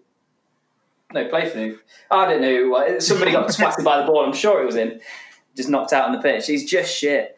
[1.13, 1.79] No, play for New.
[2.11, 2.99] I don't know.
[3.01, 4.25] Somebody got twatted by the ball.
[4.25, 5.01] I'm sure it was in.
[5.57, 6.47] Just knocked out on the pitch.
[6.47, 7.37] He's just shit,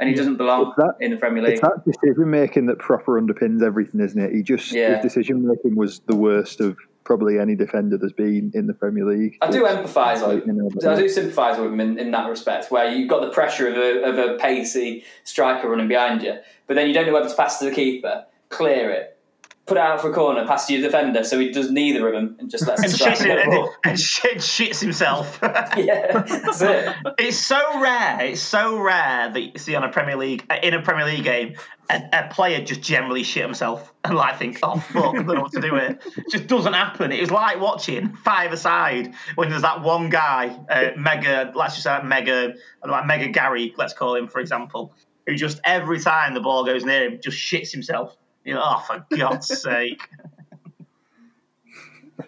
[0.00, 1.52] and he doesn't belong that- in the Premier League.
[1.52, 4.32] It's that decision making that proper underpins everything, isn't it?
[4.32, 4.94] He just Yeah.
[4.94, 9.04] his decision making was the worst of probably any defender there's been in the Premier
[9.04, 9.36] League.
[9.42, 10.68] I do empathise him.
[10.86, 13.76] I do sympathise with him in, in that respect, where you've got the pressure of
[13.76, 16.34] a, of a pacey striker running behind you,
[16.66, 19.18] but then you don't know whether to pass to the keeper, clear it,
[19.66, 22.14] put it out for a corner, pass to your defender, so he does neither of
[22.14, 25.38] them and just lets the and striker shits, get and, and shit, shits himself.
[25.76, 26.96] Yeah, that's it.
[27.18, 28.20] It's so rare.
[28.22, 31.54] It's so rare that you see on a Premier League in a Premier League game
[31.90, 35.40] a, a player just generally shit himself and like think, oh fuck, I don't know
[35.42, 35.98] what to do here.
[36.16, 37.12] It just doesn't happen.
[37.12, 41.84] It was like watching five aside when there's that one guy, uh, mega, let's just
[41.84, 42.54] say mega,
[42.86, 44.94] like mega Gary, let's call him for example,
[45.26, 48.16] who just every time the ball goes near him just shits himself.
[48.44, 50.02] You know, oh for God's sake.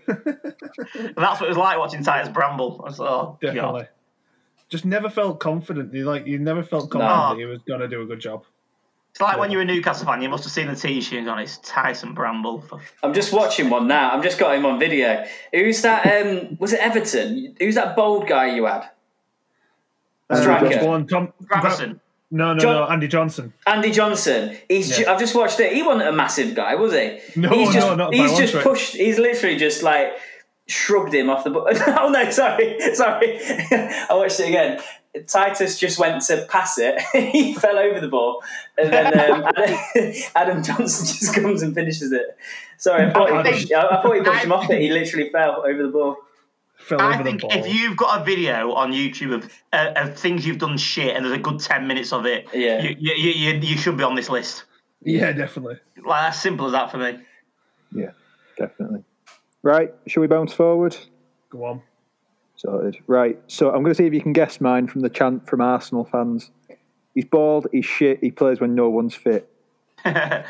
[0.06, 2.80] And that's what it was like watching Titus Bramble.
[2.84, 3.88] I was like, oh, God.
[4.68, 5.92] Just never felt confident.
[5.92, 7.28] You like you never felt confident No.
[7.30, 8.44] that he was gonna do a good job.
[9.10, 11.38] It's like when you're a Newcastle fan, you must have seen the T-shirt and gone,
[11.40, 12.62] it's Tyson Bramble.
[12.62, 14.16] For I'm just watching one now.
[14.16, 15.26] I've just got him on video.
[15.52, 16.06] Who's that?
[16.26, 17.54] Um, was it Everton?
[17.58, 18.88] Who's that bold guy you had?
[20.30, 20.64] Uh, Striker.
[20.70, 20.80] Johnson.
[20.82, 21.32] Go on, Tom.
[21.44, 22.00] Gravesen.
[22.34, 22.86] No, no, John- no.
[22.86, 23.52] Andy Johnson.
[23.66, 24.56] Andy Johnson.
[24.68, 24.96] He's.
[24.96, 25.74] ju- I've just watched it.
[25.74, 27.18] He wasn't a massive guy, was he?
[27.36, 28.64] No, he's just, no, not by He's just stretch.
[28.64, 28.96] pushed.
[28.96, 30.14] He's literally just like
[30.66, 31.50] shrugged him off the.
[31.50, 31.66] bu-
[31.98, 32.30] oh no!
[32.30, 33.38] Sorry, sorry.
[33.70, 34.80] I watched it again.
[35.26, 36.98] Titus just went to pass it.
[37.12, 38.42] he fell over the ball,
[38.78, 42.34] and then um, Adam, Adam Johnson just comes and finishes it.
[42.78, 44.80] Sorry, I thought, he, pushed, I, I thought he pushed him off it.
[44.80, 46.16] He literally fell over the ball.
[46.82, 47.58] Fell I over think the ball.
[47.64, 51.24] if you've got a video on YouTube of, uh, of things you've done shit and
[51.24, 52.82] there's a good 10 minutes of it, Yeah.
[52.82, 54.64] you, you, you, you, you should be on this list.
[55.02, 55.76] yeah, definitely.
[56.04, 57.18] Like, as simple as that for me.
[57.92, 58.10] Yeah,
[58.58, 59.04] definitely.
[59.62, 60.96] Right, shall we bounce forward?
[61.50, 61.82] Go on.
[62.56, 62.98] Sorted.
[63.06, 65.60] Right, so I'm going to see if you can guess mine from the chant from
[65.60, 66.50] Arsenal fans.
[67.14, 69.48] He's bald, he's shit, he plays when no one's fit.
[70.04, 70.42] uh,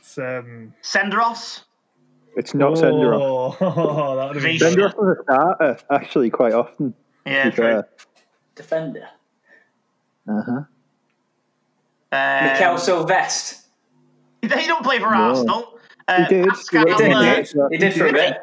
[0.00, 0.74] It's um.
[0.82, 1.62] Senderos?
[2.36, 3.56] It's not Senderos.
[3.60, 6.94] Oh, that would have been Senderos was a starter, actually, quite often.
[7.26, 7.82] Yeah, to true.
[8.54, 9.08] Defender.
[10.28, 10.52] Uh-huh.
[10.52, 13.58] Um, Mikael Silvestre.
[14.42, 15.16] He don't play for No.
[15.16, 15.78] Arsenal.
[16.08, 16.48] Uh, He did.
[16.48, 17.12] Pascal, He He did.
[17.12, 18.30] uh, He did, he did for a Did he?
[18.30, 18.36] bit.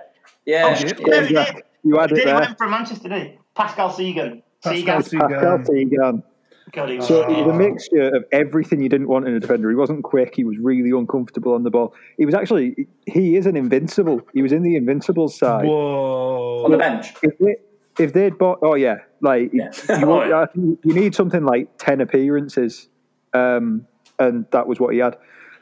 [0.45, 0.63] Yeah.
[0.65, 0.75] Oh, Yeah.
[0.75, 1.63] shit, Yeah, no, he Jack, did.
[1.83, 2.19] You had He it did.
[2.19, 2.39] He there.
[2.39, 3.37] went from Manchester, didn't he?
[3.55, 4.41] Pascal Cygan.
[4.63, 5.19] Pascal Cygan.
[5.29, 6.23] Pascal Cygan.
[6.69, 6.73] Cygan.
[6.73, 9.39] God, he was So it was a mixture of everything you didn't want in a
[9.39, 9.69] defender.
[9.69, 10.35] He wasn't quick.
[10.35, 11.93] He was really uncomfortable on the ball.
[12.17, 14.21] He was actually he is an invincible.
[14.33, 15.65] He was in the invincible side.
[15.65, 16.63] Whoa!
[16.65, 17.13] On the bench.
[17.23, 17.55] If they
[18.03, 19.71] if they'd bought, oh yeah, like Yeah.
[19.99, 22.87] you, want- you need something like ten appearances,
[23.33, 23.85] um,
[24.19, 25.17] and that was what he had.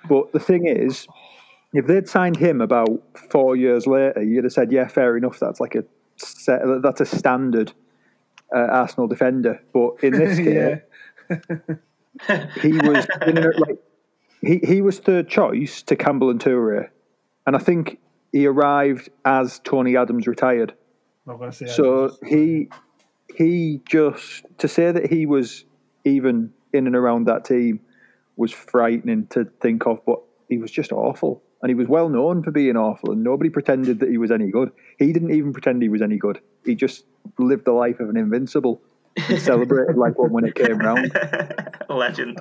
[0.07, 1.07] But the thing is,
[1.73, 2.89] if they'd signed him about
[3.29, 5.39] four years later, you'd have said, yeah, fair enough.
[5.39, 5.83] That's like a
[6.17, 7.73] set, that's a standard
[8.55, 9.61] uh, Arsenal defender.
[9.73, 10.79] But in this yeah.
[12.61, 13.07] he was
[13.57, 13.79] like
[14.41, 16.89] he he was third choice to Campbell and Toure,
[17.45, 17.99] and I think
[18.31, 20.73] he arrived as Tony Adams retired.
[21.67, 22.69] So he
[23.35, 25.65] he just to say that he was
[26.05, 27.81] even in and around that team
[28.35, 31.43] was frightening to think of, but he was just awful.
[31.61, 34.51] And he was well known for being awful, and nobody pretended that he was any
[34.51, 34.71] good.
[34.99, 36.39] He didn't even pretend he was any good.
[36.67, 37.05] He just
[37.39, 38.81] lived the life of an invincible
[39.15, 41.11] and celebrated like one when it came round.
[41.89, 42.39] Legend.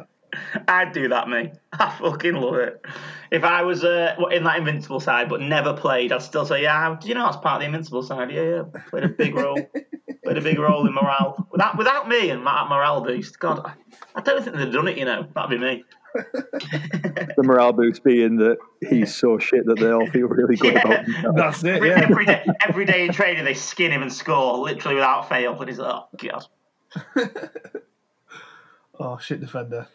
[0.68, 1.52] I'd do that, mate.
[1.72, 2.84] I fucking love it.
[3.30, 6.96] If I was uh, in that Invincible side but never played, I'd still say, yeah,
[7.00, 8.30] do you know that's part of the Invincible side?
[8.30, 8.62] Yeah, yeah.
[8.90, 9.58] Played a big role.
[10.24, 11.46] Played a big role in morale.
[11.50, 13.72] Without without me and that morale boost, God, I,
[14.16, 15.26] I don't think they've done it, you know.
[15.34, 15.84] That'd be me.
[17.36, 20.80] The morale boost being that he's so shit that they all feel really good Yeah.
[20.80, 21.36] about himself.
[21.36, 21.82] That's it.
[21.84, 22.00] Yeah.
[22.08, 25.58] every, day, every day in training, they skin him and score, literally without fail.
[25.58, 26.46] And he's like, oh, God,
[28.98, 29.86] Oh shit, defender.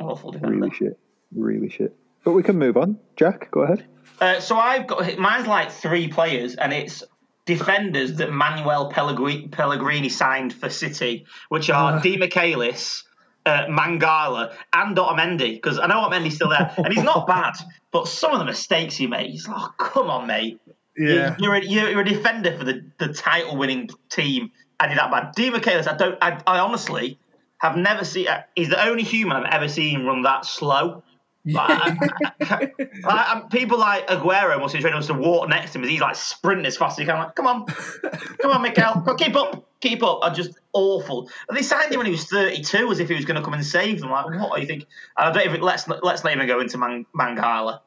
[0.00, 0.56] awful defender.
[0.56, 0.98] Really shit.
[1.34, 1.94] Really shit.
[2.24, 2.98] But we can move on.
[3.16, 3.84] Jack, go ahead.
[4.20, 7.02] Uh, so I've got mine's like three players, and it's
[7.46, 12.00] defenders that Manuel Pellegrini, Pellegrini signed for City, which are Ah.
[12.00, 13.04] Demichelis,
[13.46, 17.54] uh, Mangala and Otamendi because I know Otamendi's still there and he's not bad,
[17.90, 20.60] but some of the mistakes he made, he's like, oh, come on, mate.
[20.96, 21.36] Yeah.
[21.38, 25.34] You're a, you're a defender for the, the title winning team and you're that bad.
[25.34, 27.18] Demichelis, I don't, I, I honestly
[27.58, 31.02] have never seen, uh, he's the only human I've ever seen run that slow.
[31.44, 31.70] Like,
[32.40, 32.70] I-
[33.04, 36.00] I- I- people like Aguero must be trying to walk next to him as he's
[36.00, 37.18] like sprinting as fast as he can.
[37.18, 40.20] Like, come on, come on, Miguel, Go, keep up, keep up.
[40.22, 41.28] Are just awful.
[41.48, 43.54] And they signed him when he was 32, as if he was going to come
[43.54, 44.10] and save them.
[44.10, 44.86] Like, what are you think?
[45.18, 47.80] And I don't even let's let's not even go into Man, Mangala.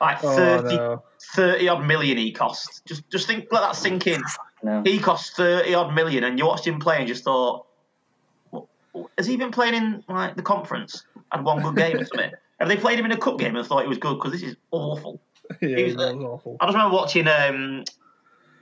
[0.00, 1.02] Like Oh, 30, no.
[1.34, 2.84] 30 odd million he cost.
[2.86, 4.22] Just just think, let that sink in.
[4.64, 4.82] No.
[4.84, 7.66] He cost 30 odd million, and you watched him play and just thought,
[8.50, 8.66] "What-
[9.18, 11.04] has he been playing in like the conference?
[11.30, 12.32] Had one good game or something?
[12.62, 14.14] Have they played him in a cup game and thought he was good?
[14.14, 15.20] Because this is awful.
[15.60, 16.56] Yeah, was, was awful.
[16.60, 17.84] I just remember watching um,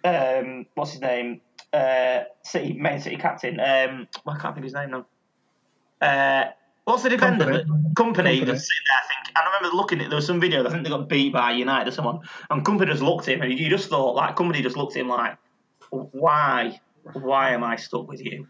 [0.02, 1.42] um, what's his name?
[1.72, 3.60] Uh, City main City captain.
[3.60, 5.06] Um, well, I can't think of his name now.
[6.00, 6.50] Uh,
[6.84, 7.44] what's the defender?
[7.44, 7.64] Kompany.
[7.92, 7.94] Kompany.
[7.94, 8.46] Kompany.
[8.46, 9.36] There, I think.
[9.36, 10.66] I remember looking at there was some video.
[10.66, 13.42] I think they got beat by United or someone, and Kompany just looked at him,
[13.42, 15.36] and you just thought like Kompany just looked at him like,
[15.90, 16.80] why,
[17.12, 18.46] why am I stuck with you?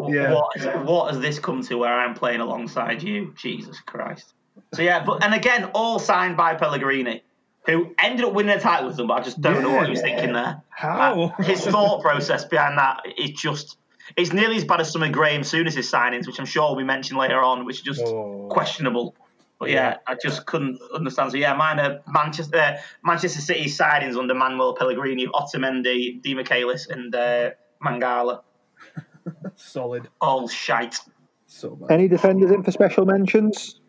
[0.00, 0.32] Wh- Yeah.
[0.32, 3.34] What, is, what has this come to where I'm playing alongside you?
[3.36, 4.34] Jesus Christ.
[4.74, 7.22] So yeah, but and again, all signed by Pellegrini,
[7.66, 9.90] who ended up winning a title with them, but I just don't know what he
[9.90, 10.62] was thinking there.
[10.68, 11.34] How?
[11.38, 13.76] Uh, his thought process behind that is just
[14.16, 17.18] it's nearly as bad as some of Graeme Souness' signings, which I'm sure we mentioned
[17.18, 18.48] later on, which are just Oh.
[18.50, 19.14] questionable.
[19.58, 21.32] But yeah, I just couldn't understand.
[21.32, 27.12] So yeah, mine are Manchester uh, Manchester City signings under Manuel Pellegrini, Otamendi, Demichelis, and
[27.14, 27.50] uh,
[27.84, 28.42] Mangala.
[29.56, 30.08] Solid.
[30.20, 30.98] All shite.
[31.46, 31.90] So bad.
[31.90, 33.80] Any defenders in for special mentions?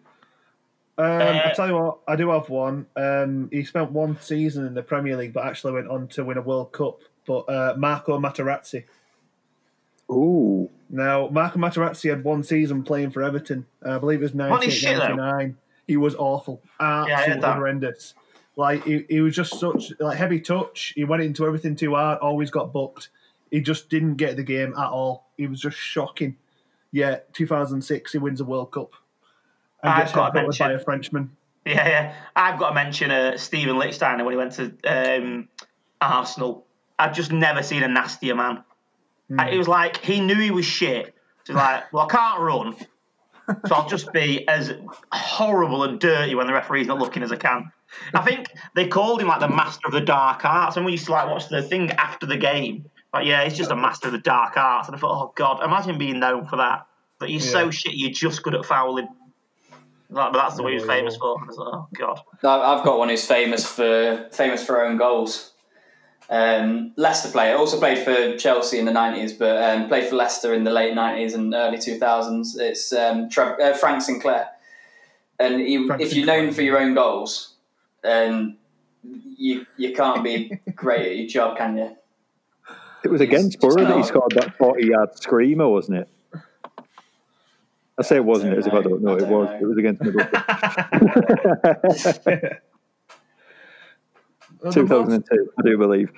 [1.00, 2.86] Um, Uh, I tell you what, I do have one.
[2.96, 6.38] Um, he spent one season in the Premier League, but actually went on to win
[6.38, 7.00] a World Cup.
[7.26, 8.84] But uh, Marco Materazzi.
[10.12, 10.70] Ooh.
[10.90, 13.66] Now, Marco Materazzi had one season playing for Everton.
[13.86, 15.16] Uh, I believe it was Wasn't he shit, though?
[15.16, 15.58] 1999.
[15.88, 17.56] He was awful, I heard absolutely that.
[17.56, 18.14] horrendous.
[18.56, 20.94] Like he, he was just such like heavy touch.
[20.96, 22.20] He went into everything too hard.
[22.20, 23.10] Always got booked.
[23.50, 25.28] He just didn't get the game at all.
[25.38, 26.36] He was just shocking.
[26.92, 29.00] Yeah, 2006, he wins a World Cup and
[29.84, 31.32] I've got to headbutted by mention- a Frenchman.
[31.66, 32.16] Yeah, yeah.
[32.36, 35.50] I've got to mention uh, Stephan Lichtsteiner when he went to um,
[36.02, 36.66] Arsenal.
[36.98, 38.64] I've just never seen a nastier man.
[39.30, 41.14] It was like he knew he was shit.
[41.44, 42.76] So like, well, I can't run,
[43.68, 44.74] so I'll just be as
[45.12, 47.72] horrible and dirty when the referee's not looking as I can.
[48.14, 51.06] I think they called him like the master of the dark arts, and we used
[51.06, 52.90] to like watch the thing after the game.
[53.14, 55.64] Like, yeah, he's just a master of the dark arts, and I thought, oh god,
[55.64, 56.88] imagine being known for that.
[57.20, 59.08] But you're so shit, you're just good at fouling.
[60.12, 61.40] Like, but that's the one he's famous for.
[61.42, 62.22] I was like, oh god.
[62.44, 65.52] I- I've got one who's famous for famous for own goals.
[66.32, 70.54] Um, Leicester player, also played for Chelsea in the nineties, but um, played for Leicester
[70.54, 72.56] in the late nineties and early two thousands.
[72.58, 74.48] It's um, Trev- uh, Frank Sinclair,
[75.40, 77.56] and he, Frank if you're known for your own goals,
[78.04, 78.58] then
[79.04, 81.96] you you can't be great at your job, can you?
[83.04, 86.10] It was against just Borough that he not- scored that 40 yard screamer, wasn't it?
[88.00, 89.10] I say it wasn't, as if I don't know.
[89.10, 89.14] know.
[89.14, 89.50] I It don't was.
[89.50, 89.56] know.
[89.58, 92.58] It was against Middlesbrough.
[94.64, 96.12] Uh, 2002, I do believe.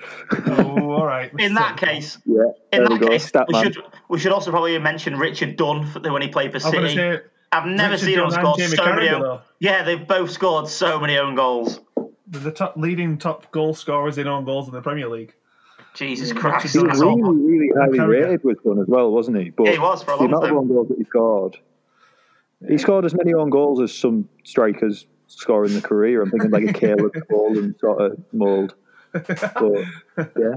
[0.46, 1.30] Oh, all right.
[1.38, 2.42] In that case, Yeah,
[2.72, 3.64] in there we that case, Stat we man.
[3.72, 6.94] should we should also probably mention Richard Dunne for, when he played for I'm City.
[6.96, 7.20] say
[7.52, 9.08] I've never Richard seen him Dunne score and Jamie so many.
[9.10, 11.80] Own, yeah, they've both scored so many own goals.
[12.26, 15.34] they're the top leading top goal scorers in own goals in the Premier League.
[15.94, 16.72] Jesus Christ!
[16.72, 18.24] He Richard was really, really highly Carragher.
[18.24, 19.50] rated with Dunne as well, wasn't he?
[19.50, 20.58] But Yeah, he was for a the long amount of time.
[20.58, 21.58] own goals that he scored.
[22.68, 26.22] He scored as many own goals as some strikers score in the career.
[26.22, 28.74] I'm thinking like a Caleb Bolden sort of mould.
[29.12, 29.84] But
[30.38, 30.54] yeah,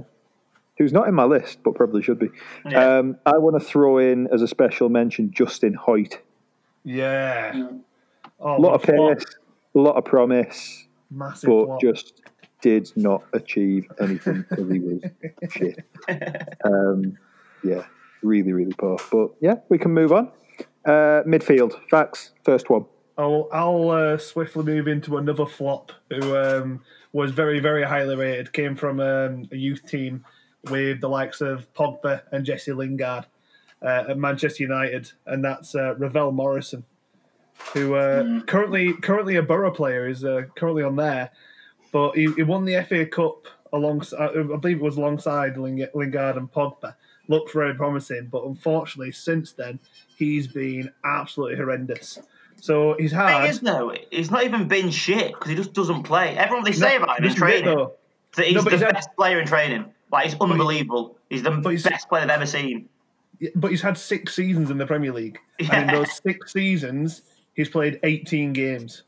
[0.77, 2.29] who's not in my list, but probably should be.
[2.69, 2.97] Yeah.
[2.99, 6.17] Um, I want to throw in as a special mention Justin Hoyte.
[6.83, 7.69] Yeah.
[8.39, 9.17] Oh, A lot of flop.
[9.17, 9.25] pace,
[9.75, 11.81] a lot of promise, Massive but flop.
[11.81, 12.21] just
[12.61, 15.01] did not achieve anything because he was
[15.51, 15.79] shit.
[16.65, 17.17] Um,
[17.63, 17.85] yeah,
[18.21, 18.97] really, really poor.
[19.11, 20.31] But yeah, we can move on.
[20.85, 22.31] Uh, midfield Fax.
[22.43, 22.85] First one.
[23.17, 26.81] I'll, I'll uh, swiftly move into another flop who um,
[27.13, 28.51] was very, very highly rated.
[28.51, 30.25] Came from um, a youth team
[30.69, 33.25] with the likes of Pogba and Jesse Lingard
[33.81, 36.83] uh, at Manchester United, and that's uh, Ravel Morrison,
[37.73, 41.29] who uh, currently currently a Borough player is uh, currently on there,
[41.91, 46.51] but he, he won the FA Cup alongside I believe it was alongside Lingard and
[46.51, 46.95] Pogba.
[47.27, 49.79] Looked very promising, but unfortunately since then
[50.17, 52.19] he's been absolutely horrendous.
[52.61, 53.41] So he's had.
[53.41, 56.37] thing is, though, he's not even been shit because he just doesn't play.
[56.37, 57.87] Everyone they No, say about him in this is it, training
[58.35, 59.85] that he's No, the he's had- best player in training.
[60.11, 61.17] Like he's unbelievable.
[61.29, 62.87] He's the he's- best player I've ever seen.
[63.55, 65.37] but he's had six seasons in the Premier League,
[65.71, 69.03] and in those six seasons, he's played 18 games.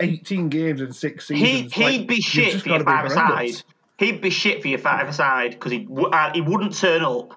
[0.00, 1.72] 18 games in six seasons.
[1.74, 3.62] he'd Like, be shit for your five.
[4.02, 4.16] Horrendous.
[4.16, 7.32] He'd be shit for your five aside because he uh, he wouldn't turn up,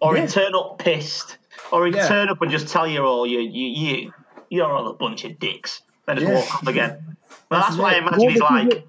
[0.00, 0.22] or Yeah.
[0.22, 1.38] he'd turn up pissed,
[1.72, 2.08] or he'd Yeah.
[2.08, 4.12] turn up and just tell you all you you you
[4.50, 6.34] you're all a bunch of dicks, then just Yeah.
[6.34, 7.16] walk off again.
[7.50, 8.72] Well, that's This is why I imagine Well, he's this is like.
[8.74, 8.88] it.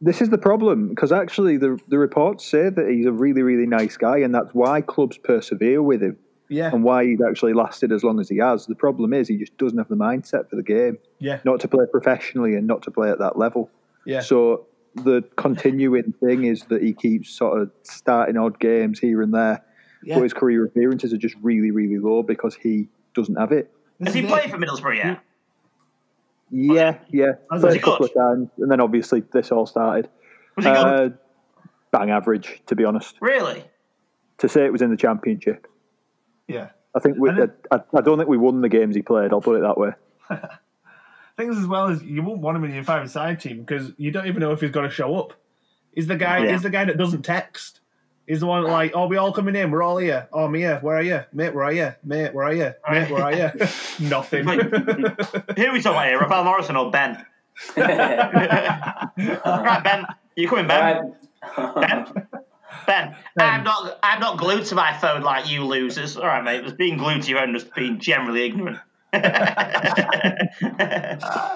[0.00, 3.66] This is the problem because actually the the reports say that he's a really really
[3.66, 6.18] nice guy, and that's why clubs persevere with him
[6.50, 8.66] Yeah, and why he's actually lasted as long as he has.
[8.66, 11.68] The problem is he just doesn't have the mindset for the game, yeah, not to
[11.68, 13.70] play professionally and not to play at that level.
[14.04, 14.20] yeah.
[14.20, 19.34] So the continuing thing is that he keeps sort of starting odd games here and
[19.34, 19.64] there,
[20.02, 20.16] yeah.
[20.16, 23.72] but his career appearances are just really really low because he doesn't have it.
[24.04, 25.20] Has he played for Middlesbrough yet?
[26.50, 27.32] Yeah, yeah.
[27.50, 30.08] Was Played a couple of times, and then obviously this all started.
[30.56, 31.12] Was he good?
[31.12, 31.16] Uh,
[31.90, 33.16] bang average, to be honest.
[33.20, 33.64] Really?
[34.38, 35.66] To say it was in the championship,
[36.48, 36.70] Yeah.
[36.94, 37.28] I think we.
[37.28, 39.32] And it- I, I don't think we won the games he played.
[39.32, 39.90] I'll put it that way.
[41.36, 44.10] Things as well as you won't want him in your five side team because you
[44.10, 45.32] don't even know if he's going to show up.
[45.92, 46.44] Is the guy.
[46.44, 46.52] Yeah.
[46.52, 47.80] He's the guy that doesn't text.
[48.26, 49.70] Is the one like, oh, we all coming in.
[49.70, 50.28] We're all here.
[50.32, 51.54] Oh, Mia, where are you, mate?
[51.54, 52.32] Where are you, mate?
[52.32, 53.10] Where are you, mate?
[53.10, 53.50] Where are you?
[54.00, 54.44] Nothing.
[54.44, 56.18] Who are we talking about here?
[56.18, 57.24] Ravel Morrison or Ben?
[57.76, 59.10] right,
[59.84, 60.06] Ben.
[60.36, 61.14] You coming, Ben?
[61.56, 62.06] Ben?
[62.86, 63.98] Ben, I'm not.
[64.02, 66.16] I'm not glued to my phone like you losers.
[66.16, 66.64] All right, mate.
[66.64, 68.78] Just being glued to your phone, just being generally ignorant.
[69.14, 70.48] Yeah,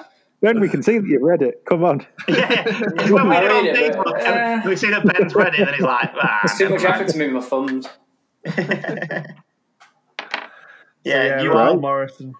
[0.41, 1.65] Then we can see that you've read it.
[1.65, 2.05] Come on.
[2.29, 5.59] it's when we I do read it, but, uh, we see that Ben's read it,
[5.67, 7.87] and he's like, ah, It's too much effort to move my thumbs.
[8.45, 8.45] mind.
[11.03, 11.77] yeah, yeah, you Raul are.
[11.77, 12.33] Morrison.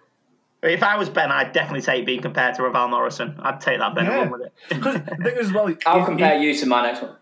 [0.63, 3.37] If I was Ben, I'd definitely take being compared to Ravel Morrison.
[3.41, 4.17] I'd take that Ben Yeah.
[4.19, 4.53] along with it.
[4.81, 7.15] The thing as well, I'll if- compare if- you to my next one.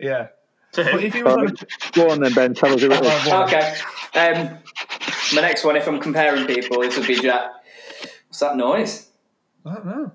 [0.00, 0.28] Yeah,
[0.72, 0.98] To but who?
[0.98, 1.52] if he was on a,
[1.92, 2.54] Go on then, Ben.
[2.54, 3.28] Tell us who it is.
[3.32, 3.74] Oh, Okay.
[4.14, 4.58] Um,
[5.34, 7.50] my next one, if I'm comparing people, this would be Jack.
[8.28, 9.08] What's that noise?
[9.64, 10.12] I don't know.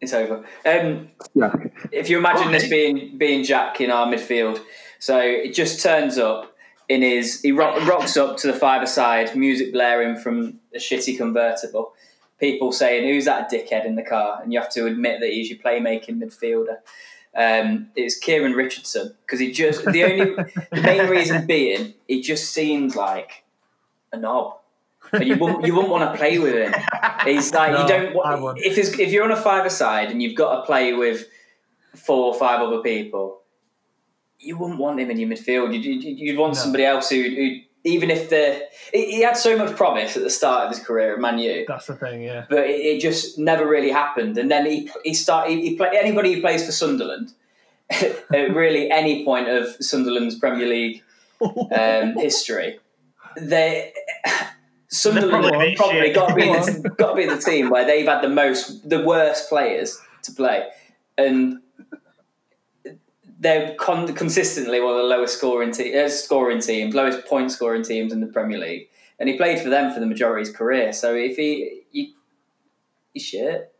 [0.00, 0.44] It's over.
[0.64, 1.52] Um, Yeah.
[1.92, 2.70] if you imagine this Okay.
[2.70, 4.60] being being Jack in our midfield,
[4.98, 6.56] so it just turns up
[6.88, 11.16] in his he rock, rocks up to the five side, music blaring from a shitty
[11.18, 11.92] convertible.
[12.38, 15.50] People saying, "Who's that dickhead in the car?" And you have to admit that he's
[15.50, 16.78] your playmaking midfielder.
[17.34, 20.34] Um, it's Kieran Richardson because he just the only
[20.72, 23.44] the main reason being he just seems like
[24.12, 24.56] a knob.
[25.12, 26.74] And you wouldn't, you wouldn't want to play with him.
[27.24, 28.58] He's like No, you don't.
[28.58, 31.26] If if you're on a five side and you've got to play with
[31.96, 33.40] four or five other people,
[34.38, 35.72] you wouldn't want him in your midfield.
[35.74, 36.60] You'd, you'd, you'd want No.
[36.60, 40.30] somebody else who, who even if the he, he had so much promise at the
[40.30, 42.22] start of his career at Man U, That's the thing.
[42.22, 42.44] Yeah.
[42.50, 44.36] but it, it just never really happened.
[44.38, 47.32] And then he he start he, he play, anybody who plays for Sunderland
[47.90, 51.02] at really any point of Sunderland's Premier League
[51.40, 52.78] um, history,
[53.36, 53.92] they
[54.88, 58.22] Sunderland probably probably, got to be the, got to be the team where they've had
[58.22, 60.68] the most the worst players to play,
[61.16, 61.60] and
[63.38, 67.82] they're con- consistently one of the lowest scoring te- uh, scoring teams, lowest point scoring
[67.82, 68.88] teams in the Premier League,
[69.18, 70.92] and he played for them for the majority of his career.
[70.92, 72.14] So if he, he
[73.12, 73.72] he's shit.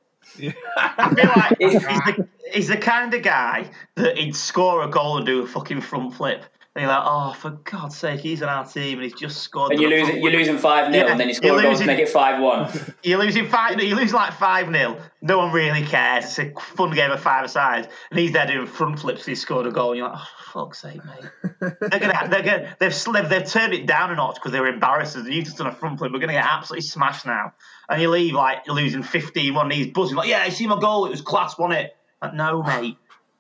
[0.77, 5.17] I feel like he's the, he's the kind of guy that he'd score a goal
[5.17, 6.45] and do a fucking front flip.
[6.77, 9.73] And you're like, oh, for God's sake, he's on our team and he's just scored.
[9.73, 11.75] And you're losing, you're losing five 0 Yeah, and then you you're score a goal
[11.75, 12.71] to make it five one.
[13.03, 13.83] You're losing five.
[13.83, 16.27] You lose like five 0 No one really cares.
[16.27, 19.27] It's a fun game of five aside, and he's there doing front flips.
[19.27, 21.25] He scored a goal, and you're like, oh, fuck's sake, mate.
[21.81, 24.61] they're gonna, they're gonna, they've, sl- they've, they've turned it down a notch because they
[24.61, 25.17] were embarrassed.
[25.17, 26.13] You've just done a front flip.
[26.13, 27.53] We're gonna get absolutely smashed now,
[27.89, 29.73] and you leave like you're losing 15-1.
[29.73, 31.07] He's buzzing like, yeah, you see my goal?
[31.07, 31.97] It was class, wasn't it?
[32.23, 32.97] Like, no, mate,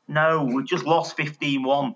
[0.08, 1.94] no, we just lost 15-1.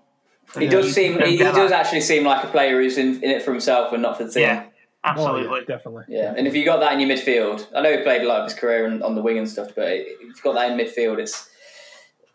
[0.57, 3.41] He does seem he, he does actually seem like a player who's in, in it
[3.41, 4.43] for himself and not for the team.
[4.43, 4.65] Yeah,
[5.03, 5.59] Oh, absolutely.
[5.59, 6.03] yeah, definitely.
[6.07, 8.39] Yeah, and if you got that in your midfield, I know he played a lot
[8.41, 10.77] of his career on, on the wing and stuff, but if you've got that in
[10.77, 11.49] midfield, it's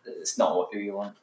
[0.05, 1.15] it's not what who you want.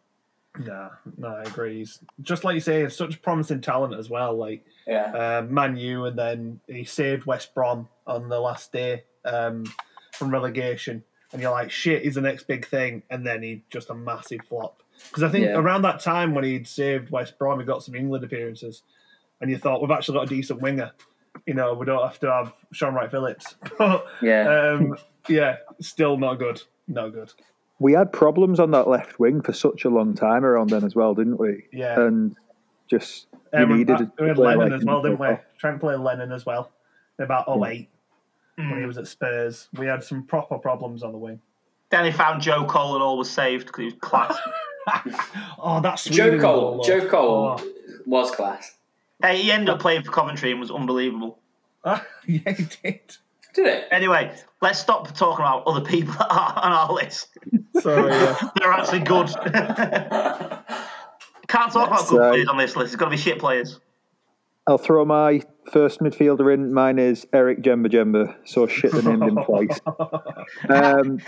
[0.59, 1.79] No, no, I agree.
[1.79, 4.37] He's just like you say, he's such promising talent as well.
[4.37, 9.05] Like Yeah, uh, Man U, and then he saved West Brom on the last day
[9.24, 9.64] um,
[10.12, 11.05] from relegation.
[11.32, 13.03] And you're like, shit, he's the next big thing.
[13.11, 14.82] And then he just a massive flop.
[15.09, 15.59] Because I think Yeah.
[15.59, 18.82] around that time when he'd saved West Brom, he got some England appearances.
[19.40, 20.90] And you thought, we've actually got a decent winger.
[21.46, 23.57] You know, we don't have to have Shaun Wright Phillips.
[23.78, 24.72] But yeah.
[24.72, 24.96] um,
[25.28, 26.61] yeah, still not good.
[26.88, 27.32] Not good.
[27.78, 30.96] We had problems on that left wing for such a long time around then as
[30.96, 31.64] well, didn't we?
[31.72, 32.01] Yeah.
[32.01, 32.34] And
[32.88, 34.11] just you Um, we, needed.
[34.18, 35.28] we had Lennon like as well, didn't we?
[35.59, 36.70] Trying to play Lennon as well.
[37.18, 37.88] In about 08
[38.57, 38.86] when he Mm.
[38.88, 39.68] was at Spurs.
[39.78, 41.40] We had some proper problems on the wing.
[41.90, 44.36] Then he found Joe Cole and all was saved because he was class.
[45.61, 47.61] Oh, that's Joe Cole, Joe Cole
[48.07, 48.76] was class.
[49.20, 51.39] Hey, he ended up playing for Coventry and was unbelievable.
[51.84, 53.01] Ah, yeah, he did.
[53.55, 53.89] Did it?
[53.91, 57.28] Anyway, let's stop talking about other people that are on our list.
[57.80, 58.12] Sorry.
[58.12, 58.36] Yeah.
[58.57, 59.26] They're actually good.
[61.49, 62.30] Can't talk about good right.
[62.30, 62.93] players on this list.
[62.93, 63.80] It's got to be shit players.
[64.68, 65.41] I'll throw my
[65.72, 66.74] first midfielder in.
[66.74, 68.36] Mine is Eric Djemba Djemba.
[68.45, 69.80] So shit, they named him twice.
[70.68, 71.20] Um,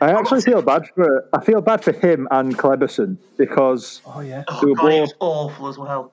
[0.00, 4.44] I actually feel bad for I feel bad for him and Kleberson because Oh yeah.
[4.48, 6.12] Oh, They were God, both- awful as well.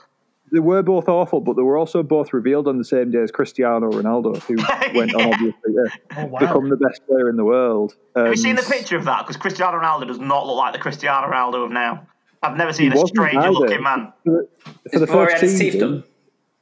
[0.53, 3.31] they were both awful, but they were also both revealed on the same day as
[3.31, 4.55] Cristiano Ronaldo, who
[4.97, 6.39] went on obviously to Oh wow.
[6.39, 7.95] become the best player in the world.
[8.15, 9.23] Have you seen the um, picture of that?
[9.23, 12.07] Because Cristiano Ronaldo does not look like the Cristiano Ronaldo of now.
[12.43, 13.51] I've never seen a stranger either.
[13.51, 14.13] looking man.
[14.25, 14.31] For
[14.63, 16.03] the, for the Before he first had his teeth season, done.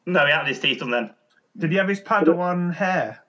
[0.08, 1.12] No, he had his teeth on then.
[1.58, 3.20] Did he have his Padawan hair?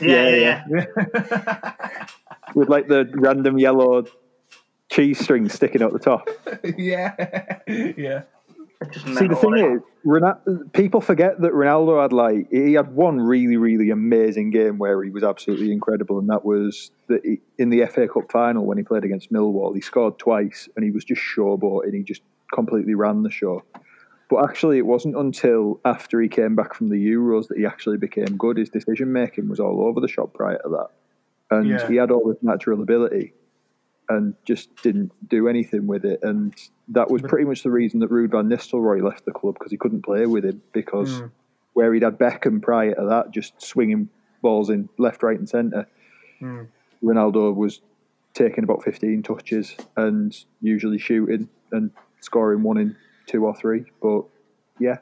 [0.00, 1.76] Yeah, Yeah, yeah, yeah.
[2.54, 4.04] with like the random yellow
[4.90, 6.28] cheese string sticking out the top.
[6.78, 7.14] yeah.
[7.66, 8.22] yeah.
[8.92, 9.72] See, the thing wasn't it?
[9.72, 14.76] is, Ronaldo, people forget that Ronaldo had like he had one really, really amazing game
[14.76, 18.66] where he was absolutely incredible, and that was the, he- in the FA Cup final
[18.66, 19.74] when he played against Millwall.
[19.74, 21.94] He scored twice, and he was just showboating.
[21.94, 22.20] He just
[22.52, 23.64] completely ran the show.
[24.28, 27.96] But actually, it wasn't until after he came back from the Euros that he actually
[27.96, 28.56] became good.
[28.56, 30.88] His decision making was all over the shop prior to that,
[31.56, 31.86] and Yeah.
[31.88, 33.34] he had all this natural ability,
[34.08, 36.20] and just didn't do anything with it.
[36.22, 36.54] And
[36.88, 39.76] that was pretty much the reason that Ruud van Nistelrooy left the club because he
[39.76, 41.30] couldn't play with him because Mm.
[41.74, 44.08] where he'd had Beckham prior to that, just swinging
[44.42, 45.86] balls in left, right, and centre.
[46.40, 46.66] Mm.
[47.02, 47.80] Ronaldo was
[48.34, 52.96] taking about 15 touches and usually shooting and scoring one in
[53.26, 53.84] two or three.
[54.02, 54.22] But
[54.78, 54.98] yeah,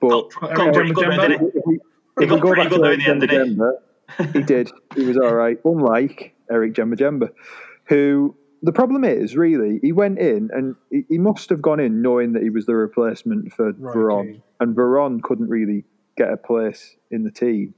[0.00, 1.78] but Got, got pretty good, Djemba- then, didn't he?
[2.20, 3.70] He got go pretty good though in the end, Djemba
[4.18, 4.70] Djemba, he did.
[4.94, 5.58] He was all right.
[5.64, 7.30] Unlike Eric Djemba Djemba,
[7.86, 12.02] who the problem is really he went in and he, he must have gone in
[12.02, 14.42] knowing that he was the replacement for Right, Veron, okay.
[14.60, 15.84] and Veron couldn't really
[16.16, 17.74] get a place in the team.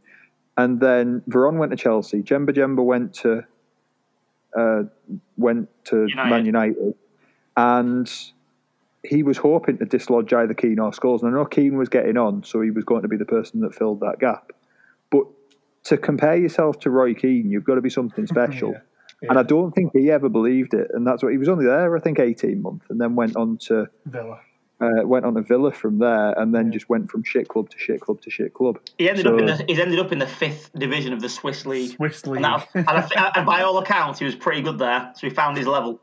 [0.58, 2.22] And then Veron went to Chelsea.
[2.22, 3.44] Djemba Djemba went to
[4.56, 4.82] uh,
[5.36, 6.30] went to United.
[6.30, 6.94] Man United,
[7.56, 8.10] and
[9.06, 11.22] he was hoping to dislodge either Keane or Scholes.
[11.22, 13.60] And I know Keane was getting on, so he was going to be the person
[13.60, 14.52] that filled that gap.
[15.10, 15.26] But
[15.84, 18.72] to compare yourself to Roy Keane, you've got to be something special.
[18.72, 19.28] Yeah.
[19.30, 20.88] And I don't think he ever believed it.
[20.92, 23.56] And that's what he was only there, I think, eighteen months, and then went on
[23.68, 24.40] to Villa.
[24.78, 27.78] uh, went on to Villa from there, and then just went from shit club to
[27.78, 28.78] shit club to shit club.
[28.98, 31.64] He ended up in the he's ended up in the fifth division of the Swiss
[31.64, 31.96] league.
[31.96, 32.44] Swiss league.
[32.44, 35.12] And, that, and, I, and by all accounts, he was pretty good there.
[35.16, 35.98] So he found his level.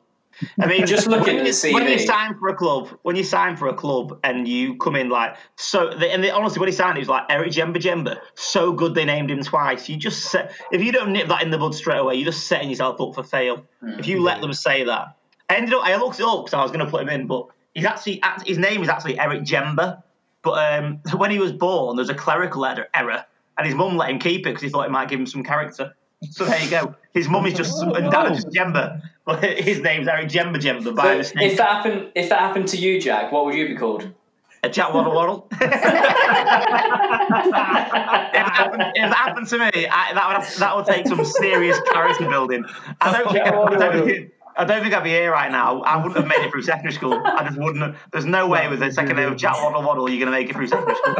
[0.60, 2.06] I mean, Just looking when at the you, when you CV.
[2.06, 5.36] sign for a club, when you sign for a club and you come in like
[5.56, 8.18] so, they, and they, honestly, when he signed, he was like Eric Djemba Djemba.
[8.36, 9.88] So good they named him twice.
[9.90, 12.48] You just set, if you don't nip that in the bud straight away, you're just
[12.48, 13.64] setting yourself up for fail.
[13.82, 15.16] If you let them say that,
[15.50, 15.84] I ended up.
[15.84, 18.22] I looked it up because I was going to put him in, but he's actually
[18.46, 20.02] his name is actually Eric Djemba.
[20.42, 23.26] But um, when he was born, there's a clerical error
[23.58, 25.44] and his mum let him keep it because he thought it might give him some
[25.44, 25.96] character.
[26.32, 26.96] So there you go.
[27.14, 29.02] His mum is just and dad is just Djemba,
[29.60, 31.52] his name's Eric Djemba Djemba by So mistake.
[31.52, 34.10] if that happened, if that happened to you, Jack, what would you be called?
[34.64, 35.48] A Jack Waddle Waddle.
[35.52, 35.70] if, that
[38.54, 41.78] happened, if that happened to me, I, that would have, that would take some serious
[41.92, 42.64] character building.
[43.02, 45.82] I don't think I, I don't think, I don't think I'd be here right now.
[45.82, 47.22] I wouldn't have made it through secondary school.
[47.26, 47.84] I just wouldn't.
[47.84, 50.40] Have, there's no way with a second name of Jack Waddle Waddle you're going to
[50.40, 51.18] make it through secondary school.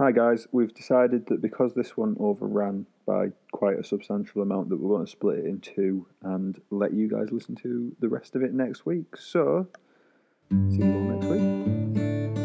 [0.00, 4.80] Hi guys, we've decided that because this one overran by quite a substantial amount, that
[4.80, 8.34] we're going to split it in two and let you guys listen to the rest
[8.34, 9.14] of it next week.
[9.18, 9.68] So,
[10.70, 12.39] see you all next week.